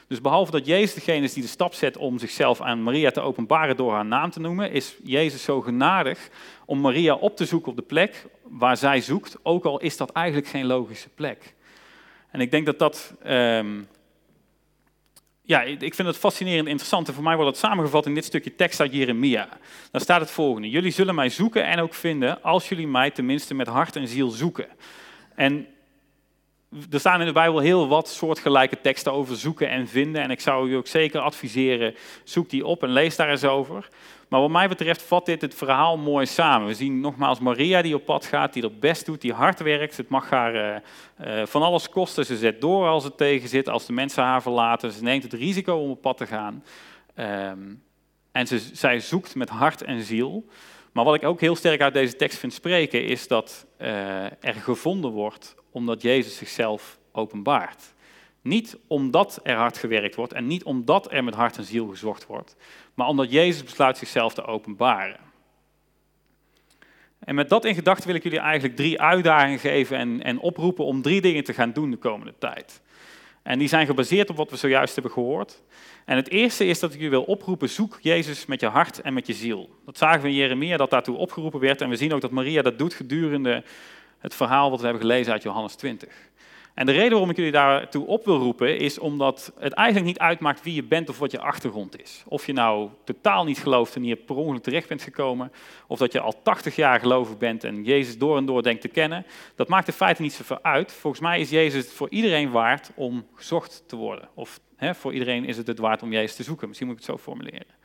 Dus 0.07 0.21
behalve 0.21 0.51
dat 0.51 0.65
Jezus 0.65 0.93
degene 0.93 1.23
is 1.23 1.33
die 1.33 1.43
de 1.43 1.49
stap 1.49 1.73
zet 1.73 1.97
om 1.97 2.19
zichzelf 2.19 2.61
aan 2.61 2.83
Maria 2.83 3.11
te 3.11 3.21
openbaren 3.21 3.77
door 3.77 3.93
haar 3.93 4.05
naam 4.05 4.31
te 4.31 4.39
noemen, 4.39 4.71
is 4.71 4.95
Jezus 5.03 5.43
zo 5.43 5.61
genadig 5.61 6.29
om 6.65 6.79
Maria 6.79 7.15
op 7.15 7.37
te 7.37 7.45
zoeken 7.45 7.71
op 7.71 7.77
de 7.77 7.83
plek 7.83 8.25
waar 8.51 8.77
zij 8.77 9.01
zoekt, 9.01 9.37
ook 9.43 9.65
al 9.65 9.79
is 9.79 9.97
dat 9.97 10.11
eigenlijk 10.11 10.47
geen 10.47 10.65
logische 10.65 11.09
plek. 11.09 11.53
En 12.31 12.39
ik 12.39 12.51
denk 12.51 12.65
dat 12.65 12.79
dat 12.79 13.13
um, 13.25 13.87
ja, 15.41 15.61
ik 15.61 15.93
vind 15.93 16.07
het 16.07 16.17
fascinerend 16.17 16.67
interessant. 16.67 17.07
En 17.07 17.13
voor 17.13 17.23
mij 17.23 17.35
wordt 17.35 17.51
het 17.51 17.59
samengevat 17.59 18.05
in 18.05 18.13
dit 18.13 18.25
stukje 18.25 18.55
tekst 18.55 18.79
uit 18.79 18.93
Jeremia. 18.93 19.49
Daar 19.91 20.01
staat 20.01 20.21
het 20.21 20.31
volgende. 20.31 20.69
Jullie 20.69 20.91
zullen 20.91 21.15
mij 21.15 21.29
zoeken 21.29 21.65
en 21.65 21.79
ook 21.79 21.93
vinden 21.93 22.43
als 22.43 22.69
jullie 22.69 22.87
mij 22.87 23.11
tenminste 23.11 23.53
met 23.53 23.67
hart 23.67 23.95
en 23.95 24.07
ziel 24.07 24.29
zoeken. 24.29 24.67
En 25.35 25.67
er 26.91 26.99
staan 26.99 27.19
in 27.19 27.25
de 27.25 27.33
Bijbel 27.33 27.59
heel 27.59 27.87
wat 27.87 28.09
soortgelijke 28.09 28.81
teksten 28.81 29.13
over 29.13 29.35
zoeken 29.35 29.69
en 29.69 29.87
vinden. 29.87 30.21
En 30.21 30.31
ik 30.31 30.39
zou 30.39 30.69
u 30.69 30.75
ook 30.75 30.87
zeker 30.87 31.19
adviseren, 31.19 31.95
zoek 32.23 32.49
die 32.49 32.65
op 32.65 32.83
en 32.83 32.89
lees 32.89 33.15
daar 33.15 33.29
eens 33.29 33.43
over. 33.43 33.87
Maar 34.27 34.39
wat 34.39 34.49
mij 34.49 34.67
betreft 34.67 35.01
vat 35.01 35.25
dit 35.25 35.41
het 35.41 35.55
verhaal 35.55 35.97
mooi 35.97 36.25
samen. 36.25 36.67
We 36.67 36.73
zien 36.73 36.99
nogmaals 36.99 37.39
Maria 37.39 37.81
die 37.81 37.95
op 37.95 38.05
pad 38.05 38.25
gaat, 38.25 38.53
die 38.53 38.63
er 38.63 38.77
best 38.79 39.05
doet, 39.05 39.21
die 39.21 39.33
hard 39.33 39.59
werkt. 39.59 39.97
Het 39.97 40.09
mag 40.09 40.29
haar 40.29 40.55
uh, 40.55 40.75
uh, 41.27 41.45
van 41.45 41.61
alles 41.61 41.89
kosten. 41.89 42.25
Ze 42.25 42.37
zet 42.37 42.61
door 42.61 42.87
als 42.87 43.03
het 43.03 43.17
tegen 43.17 43.49
zit, 43.49 43.69
als 43.69 43.85
de 43.85 43.93
mensen 43.93 44.23
haar 44.23 44.41
verlaten. 44.41 44.91
Ze 44.91 45.03
neemt 45.03 45.23
het 45.23 45.33
risico 45.33 45.75
om 45.75 45.89
op 45.89 46.01
pad 46.01 46.17
te 46.17 46.27
gaan. 46.27 46.63
Um, 47.15 47.83
en 48.31 48.47
ze, 48.47 48.59
zij 48.73 48.99
zoekt 48.99 49.35
met 49.35 49.49
hart 49.49 49.81
en 49.81 50.01
ziel. 50.01 50.45
Maar 50.91 51.05
wat 51.05 51.15
ik 51.15 51.23
ook 51.23 51.39
heel 51.39 51.55
sterk 51.55 51.81
uit 51.81 51.93
deze 51.93 52.15
tekst 52.15 52.37
vind 52.37 52.53
spreken, 52.53 53.05
is 53.05 53.27
dat 53.27 53.65
uh, 53.81 53.87
er 54.23 54.53
gevonden 54.53 55.11
wordt 55.11 55.55
omdat 55.71 56.01
Jezus 56.01 56.37
zichzelf 56.37 56.99
openbaart. 57.11 57.93
Niet 58.41 58.77
omdat 58.87 59.39
er 59.43 59.55
hard 59.55 59.77
gewerkt 59.77 60.15
wordt 60.15 60.33
en 60.33 60.47
niet 60.47 60.63
omdat 60.63 61.11
er 61.11 61.23
met 61.23 61.35
hart 61.35 61.57
en 61.57 61.63
ziel 61.63 61.87
gezocht 61.87 62.25
wordt, 62.25 62.55
maar 62.93 63.07
omdat 63.07 63.31
Jezus 63.31 63.63
besluit 63.63 63.97
zichzelf 63.97 64.33
te 64.33 64.45
openbaren. 64.45 65.19
En 67.19 67.35
met 67.35 67.49
dat 67.49 67.65
in 67.65 67.75
gedachten 67.75 68.07
wil 68.07 68.15
ik 68.15 68.23
jullie 68.23 68.39
eigenlijk 68.39 68.75
drie 68.75 69.01
uitdagingen 69.01 69.59
geven 69.59 69.97
en, 69.97 70.23
en 70.23 70.39
oproepen 70.39 70.85
om 70.85 71.01
drie 71.01 71.21
dingen 71.21 71.43
te 71.43 71.53
gaan 71.53 71.73
doen 71.73 71.91
de 71.91 71.97
komende 71.97 72.33
tijd. 72.37 72.81
En 73.43 73.59
die 73.59 73.67
zijn 73.67 73.85
gebaseerd 73.85 74.29
op 74.29 74.35
wat 74.35 74.49
we 74.49 74.57
zojuist 74.57 74.93
hebben 74.93 75.11
gehoord. 75.11 75.61
En 76.05 76.15
het 76.15 76.29
eerste 76.29 76.65
is 76.65 76.79
dat 76.79 76.93
ik 76.93 76.99
je 76.99 77.09
wil 77.09 77.23
oproepen, 77.23 77.69
zoek 77.69 77.97
Jezus 78.01 78.45
met 78.45 78.59
je 78.59 78.67
hart 78.67 79.01
en 79.01 79.13
met 79.13 79.27
je 79.27 79.33
ziel. 79.33 79.69
Dat 79.85 79.97
zagen 79.97 80.21
we 80.21 80.27
in 80.27 80.33
Jeremia, 80.33 80.77
dat 80.77 80.89
daartoe 80.89 81.17
opgeroepen 81.17 81.59
werd. 81.59 81.81
En 81.81 81.89
we 81.89 81.95
zien 81.95 82.13
ook 82.13 82.21
dat 82.21 82.31
Maria 82.31 82.61
dat 82.61 82.77
doet 82.77 82.93
gedurende 82.93 83.63
het 84.17 84.35
verhaal 84.35 84.69
wat 84.69 84.79
we 84.79 84.85
hebben 84.85 85.03
gelezen 85.03 85.33
uit 85.33 85.43
Johannes 85.43 85.75
20. 85.75 86.30
En 86.73 86.85
de 86.85 86.91
reden 86.91 87.09
waarom 87.09 87.29
ik 87.29 87.35
jullie 87.35 87.51
daartoe 87.51 88.05
op 88.05 88.25
wil 88.25 88.37
roepen, 88.37 88.77
is 88.77 88.99
omdat 88.99 89.53
het 89.59 89.73
eigenlijk 89.73 90.07
niet 90.07 90.19
uitmaakt 90.19 90.63
wie 90.63 90.73
je 90.73 90.83
bent 90.83 91.09
of 91.09 91.19
wat 91.19 91.31
je 91.31 91.39
achtergrond 91.39 92.01
is. 92.01 92.23
Of 92.27 92.45
je 92.45 92.53
nou 92.53 92.89
totaal 93.03 93.43
niet 93.43 93.59
gelooft 93.59 93.95
en 93.95 94.01
hier 94.01 94.15
per 94.15 94.35
ongeluk 94.35 94.63
terecht 94.63 94.87
bent 94.87 95.01
gekomen, 95.01 95.51
of 95.87 95.99
dat 95.99 96.11
je 96.11 96.19
al 96.19 96.41
80 96.43 96.75
jaar 96.75 96.99
gelovig 96.99 97.37
bent 97.37 97.63
en 97.63 97.83
Jezus 97.83 98.17
door 98.17 98.37
en 98.37 98.45
door 98.45 98.63
denkt 98.63 98.81
te 98.81 98.87
kennen, 98.87 99.25
dat 99.55 99.67
maakt 99.67 99.87
in 99.87 99.93
feite 99.93 100.21
niet 100.21 100.33
zoveel 100.33 100.59
uit. 100.61 100.93
Volgens 100.93 101.21
mij 101.21 101.39
is 101.39 101.49
Jezus 101.49 101.83
het 101.83 101.93
voor 101.93 102.09
iedereen 102.09 102.51
waard 102.51 102.91
om 102.95 103.25
gezocht 103.35 103.83
te 103.87 103.95
worden. 103.95 104.29
Of 104.33 104.59
hè, 104.75 104.95
voor 104.95 105.13
iedereen 105.13 105.45
is 105.45 105.57
het 105.57 105.67
het 105.67 105.79
waard 105.79 106.03
om 106.03 106.11
Jezus 106.11 106.35
te 106.35 106.43
zoeken. 106.43 106.67
Misschien 106.67 106.87
moet 106.87 106.99
ik 106.99 107.05
het 107.05 107.11
zo 107.15 107.23
formuleren. 107.23 107.79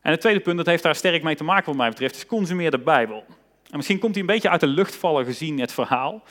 En 0.00 0.10
het 0.10 0.20
tweede 0.20 0.40
punt, 0.40 0.56
dat 0.56 0.66
heeft 0.66 0.82
daar 0.82 0.94
sterk 0.94 1.22
mee 1.22 1.36
te 1.36 1.44
maken 1.44 1.66
wat 1.66 1.76
mij 1.76 1.88
betreft, 1.88 2.16
is 2.16 2.26
consumeer 2.26 2.70
de 2.70 2.78
Bijbel. 2.78 3.24
En 3.70 3.76
misschien 3.76 3.98
komt 3.98 4.12
hij 4.12 4.20
een 4.20 4.26
beetje 4.26 4.50
uit 4.50 4.60
de 4.60 4.66
lucht 4.66 4.96
vallen 4.96 5.24
gezien 5.24 5.60
het 5.60 5.72
verhaal. 5.72 6.22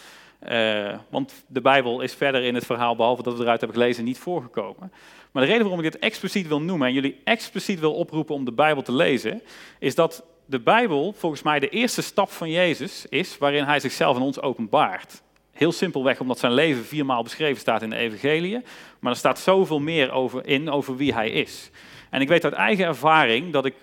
Uh, 0.47 0.97
want 1.10 1.34
de 1.47 1.62
Bijbel 1.62 2.02
is 2.02 2.13
verder 2.13 2.43
in 2.43 2.56
het 2.56 2.65
verhaal, 2.65 2.95
behalve 2.95 3.23
dat 3.23 3.38
we 3.38 3.43
eruit 3.43 3.60
hebben 3.60 3.80
gelezen, 3.80 4.04
niet 4.04 4.17
voorgekomen. 4.17 4.91
Maar 5.32 5.43
de 5.43 5.49
reden 5.49 5.67
waarom 5.67 5.86
ik 5.86 5.91
dit 5.91 6.02
expliciet 6.02 6.47
wil 6.47 6.62
noemen 6.62 6.88
en 6.88 6.93
jullie 6.93 7.21
expliciet 7.23 7.80
wil 7.80 7.93
oproepen 7.93 8.36
om 8.36 8.45
de 8.45 8.52
Bijbel 8.52 8.84
te 8.84 8.91
lezen, 8.91 9.41
is 9.80 9.95
dat 9.95 10.23
de 10.45 10.60
Bijbel 10.60 11.13
volgens 11.17 11.41
mij 11.41 11.60
de 11.60 11.69
eerste 11.69 12.02
stap 12.02 12.30
van 12.30 12.49
Jezus 12.49 13.06
is 13.10 13.38
waarin 13.38 13.63
hij 13.63 13.80
zichzelf 13.80 14.15
aan 14.15 14.21
ons 14.21 14.41
openbaart. 14.41 15.21
Heel 15.52 15.71
simpelweg 15.71 16.19
omdat 16.19 16.39
zijn 16.39 16.54
leven 16.54 16.86
viermaal 16.86 17.23
beschreven 17.23 17.60
staat 17.60 17.82
in 17.82 17.89
de 17.89 17.95
Evangelie, 17.95 18.62
maar 18.99 19.12
er 19.12 19.17
staat 19.17 19.39
zoveel 19.39 19.80
meer 19.80 20.12
over 20.12 20.47
in 20.47 20.69
over 20.69 20.95
wie 20.95 21.13
hij 21.13 21.30
is. 21.30 21.69
En 22.10 22.21
ik 22.21 22.28
weet 22.28 22.43
uit 22.43 22.54
eigen 22.54 22.86
ervaring 22.86 23.54
dat 23.54 23.65
ik 23.65 23.73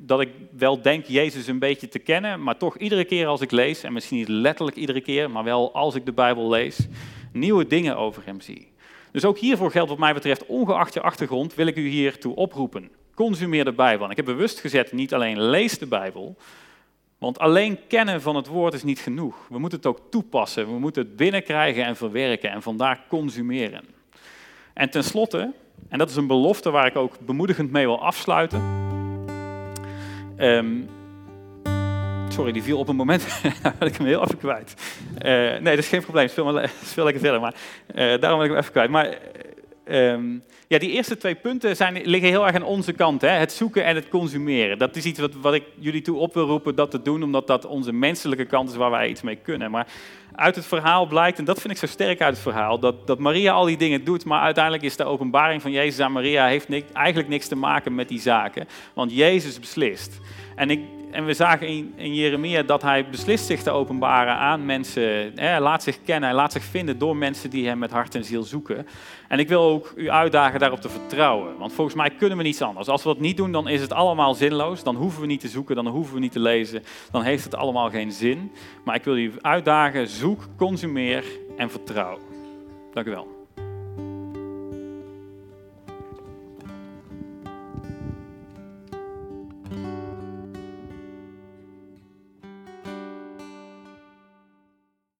dat 0.00 0.20
ik 0.20 0.28
wel 0.50 0.82
denk 0.82 1.04
Jezus 1.04 1.46
een 1.46 1.58
beetje 1.58 1.88
te 1.88 1.98
kennen, 1.98 2.42
maar 2.42 2.56
toch 2.56 2.76
iedere 2.76 3.04
keer 3.04 3.26
als 3.26 3.40
ik 3.40 3.50
lees, 3.50 3.82
en 3.82 3.92
misschien 3.92 4.18
niet 4.18 4.28
letterlijk 4.28 4.76
iedere 4.76 5.00
keer, 5.00 5.30
maar 5.30 5.44
wel 5.44 5.74
als 5.74 5.94
ik 5.94 6.06
de 6.06 6.12
Bijbel 6.12 6.48
lees, 6.48 6.88
nieuwe 7.32 7.66
dingen 7.66 7.96
over 7.96 8.22
hem 8.24 8.40
zie. 8.40 8.72
Dus 9.12 9.24
ook 9.24 9.38
hiervoor 9.38 9.70
geldt 9.70 9.90
wat 9.90 9.98
mij 9.98 10.14
betreft, 10.14 10.46
ongeacht 10.46 10.94
je 10.94 11.00
achtergrond, 11.00 11.54
wil 11.54 11.66
ik 11.66 11.76
u 11.76 11.88
hiertoe 11.88 12.34
oproepen. 12.34 12.90
Consumeer 13.14 13.64
de 13.64 13.72
Bijbel. 13.72 14.10
Ik 14.10 14.16
heb 14.16 14.24
bewust 14.24 14.60
gezet, 14.60 14.92
niet 14.92 15.14
alleen 15.14 15.42
lees 15.42 15.78
de 15.78 15.86
Bijbel, 15.86 16.36
want 17.18 17.38
alleen 17.38 17.78
kennen 17.88 18.22
van 18.22 18.36
het 18.36 18.46
woord 18.46 18.74
is 18.74 18.82
niet 18.82 18.98
genoeg. 18.98 19.36
We 19.48 19.58
moeten 19.58 19.78
het 19.78 19.86
ook 19.86 20.00
toepassen, 20.10 20.66
we 20.66 20.78
moeten 20.78 21.02
het 21.02 21.16
binnenkrijgen 21.16 21.84
en 21.84 21.96
verwerken 21.96 22.50
en 22.50 22.62
vandaar 22.62 23.04
consumeren. 23.08 23.84
En 24.74 24.90
tenslotte, 24.90 25.52
en 25.88 25.98
dat 25.98 26.10
is 26.10 26.16
een 26.16 26.26
belofte 26.26 26.70
waar 26.70 26.86
ik 26.86 26.96
ook 26.96 27.18
bemoedigend 27.20 27.70
mee 27.70 27.86
wil 27.86 28.02
afsluiten, 28.02 28.77
Um, 30.40 30.88
sorry, 32.28 32.52
die 32.52 32.62
viel 32.62 32.78
op 32.78 32.88
een 32.88 32.96
moment 32.96 33.40
dat 33.78 33.88
ik 33.88 33.96
hem 33.96 34.06
heel 34.06 34.22
even 34.22 34.38
kwijt. 34.38 34.74
Uh, 35.14 35.30
nee, 35.32 35.62
dat 35.62 35.78
is 35.78 35.88
geen 35.88 36.02
probleem, 36.02 36.28
speel, 36.28 36.52
maar, 36.52 36.70
speel 36.84 37.04
lekker 37.04 37.22
verder. 37.22 37.40
Maar, 37.40 37.54
uh, 37.94 38.20
daarom 38.20 38.38
ben 38.38 38.48
ik 38.48 38.50
hem 38.50 38.60
even 38.60 38.72
kwijt. 38.72 38.90
Maar 38.90 39.18
um, 39.90 40.42
ja, 40.66 40.78
die 40.78 40.90
eerste 40.90 41.16
twee 41.16 41.34
punten 41.34 41.76
zijn, 41.76 42.00
liggen 42.04 42.28
heel 42.28 42.46
erg 42.46 42.54
aan 42.54 42.62
onze 42.62 42.92
kant. 42.92 43.20
Hè? 43.20 43.28
Het 43.28 43.52
zoeken 43.52 43.84
en 43.84 43.94
het 43.94 44.08
consumeren. 44.08 44.78
Dat 44.78 44.96
is 44.96 45.04
iets 45.04 45.20
wat, 45.20 45.34
wat 45.34 45.54
ik 45.54 45.64
jullie 45.78 46.02
toe 46.02 46.18
op 46.18 46.34
wil 46.34 46.46
roepen 46.46 46.74
dat 46.74 46.90
te 46.90 47.02
doen, 47.02 47.22
omdat 47.22 47.46
dat 47.46 47.66
onze 47.66 47.92
menselijke 47.92 48.44
kant 48.44 48.70
is 48.70 48.76
waar 48.76 48.90
wij 48.90 49.08
iets 49.08 49.22
mee 49.22 49.36
kunnen. 49.36 49.70
Maar 49.70 49.86
uit 50.38 50.54
het 50.54 50.66
verhaal 50.66 51.06
blijkt, 51.06 51.38
en 51.38 51.44
dat 51.44 51.60
vind 51.60 51.72
ik 51.72 51.78
zo 51.78 51.86
sterk 51.86 52.20
uit 52.20 52.34
het 52.34 52.42
verhaal, 52.42 52.78
dat, 52.78 53.06
dat 53.06 53.18
Maria 53.18 53.52
al 53.52 53.64
die 53.64 53.76
dingen 53.76 54.04
doet, 54.04 54.24
maar 54.24 54.40
uiteindelijk 54.40 54.84
is 54.84 54.96
de 54.96 55.04
openbaring 55.04 55.62
van 55.62 55.70
Jezus 55.70 56.00
aan 56.00 56.12
Maria 56.12 56.46
heeft 56.46 56.68
eigenlijk 56.92 57.28
niks 57.28 57.48
te 57.48 57.56
maken 57.56 57.94
met 57.94 58.08
die 58.08 58.20
zaken, 58.20 58.68
want 58.94 59.14
Jezus 59.14 59.60
beslist. 59.60 60.20
En, 60.58 60.70
ik, 60.70 60.80
en 61.10 61.24
we 61.24 61.34
zagen 61.34 61.66
in, 61.66 61.92
in 61.96 62.14
Jeremia 62.14 62.62
dat 62.62 62.82
hij 62.82 63.08
beslist 63.08 63.46
zich 63.46 63.62
te 63.62 63.70
openbaren 63.70 64.34
aan 64.34 64.66
mensen. 64.66 65.32
Hij 65.34 65.60
laat 65.60 65.82
zich 65.82 66.02
kennen, 66.04 66.28
hij 66.28 66.38
laat 66.38 66.52
zich 66.52 66.64
vinden 66.64 66.98
door 66.98 67.16
mensen 67.16 67.50
die 67.50 67.66
hem 67.66 67.78
met 67.78 67.90
hart 67.90 68.14
en 68.14 68.24
ziel 68.24 68.42
zoeken. 68.42 68.86
En 69.28 69.38
ik 69.38 69.48
wil 69.48 69.62
ook 69.62 69.92
u 69.96 70.10
uitdagen 70.10 70.60
daarop 70.60 70.80
te 70.80 70.88
vertrouwen. 70.88 71.58
Want 71.58 71.72
volgens 71.72 71.96
mij 71.96 72.10
kunnen 72.10 72.38
we 72.38 72.42
niets 72.42 72.62
anders. 72.62 72.88
Als 72.88 73.02
we 73.02 73.08
dat 73.08 73.20
niet 73.20 73.36
doen, 73.36 73.52
dan 73.52 73.68
is 73.68 73.80
het 73.80 73.92
allemaal 73.92 74.34
zinloos. 74.34 74.82
Dan 74.82 74.96
hoeven 74.96 75.20
we 75.20 75.26
niet 75.26 75.40
te 75.40 75.48
zoeken, 75.48 75.76
dan 75.76 75.86
hoeven 75.86 76.14
we 76.14 76.20
niet 76.20 76.32
te 76.32 76.40
lezen. 76.40 76.82
Dan 77.10 77.22
heeft 77.22 77.44
het 77.44 77.54
allemaal 77.54 77.90
geen 77.90 78.12
zin. 78.12 78.52
Maar 78.84 78.94
ik 78.94 79.04
wil 79.04 79.16
u 79.16 79.32
uitdagen, 79.40 80.06
zoek, 80.28 80.46
consumeer 80.56 81.24
en 81.56 81.70
vertrouw. 81.70 82.18
Dank 82.92 83.06
u 83.06 83.10
wel. 83.10 83.37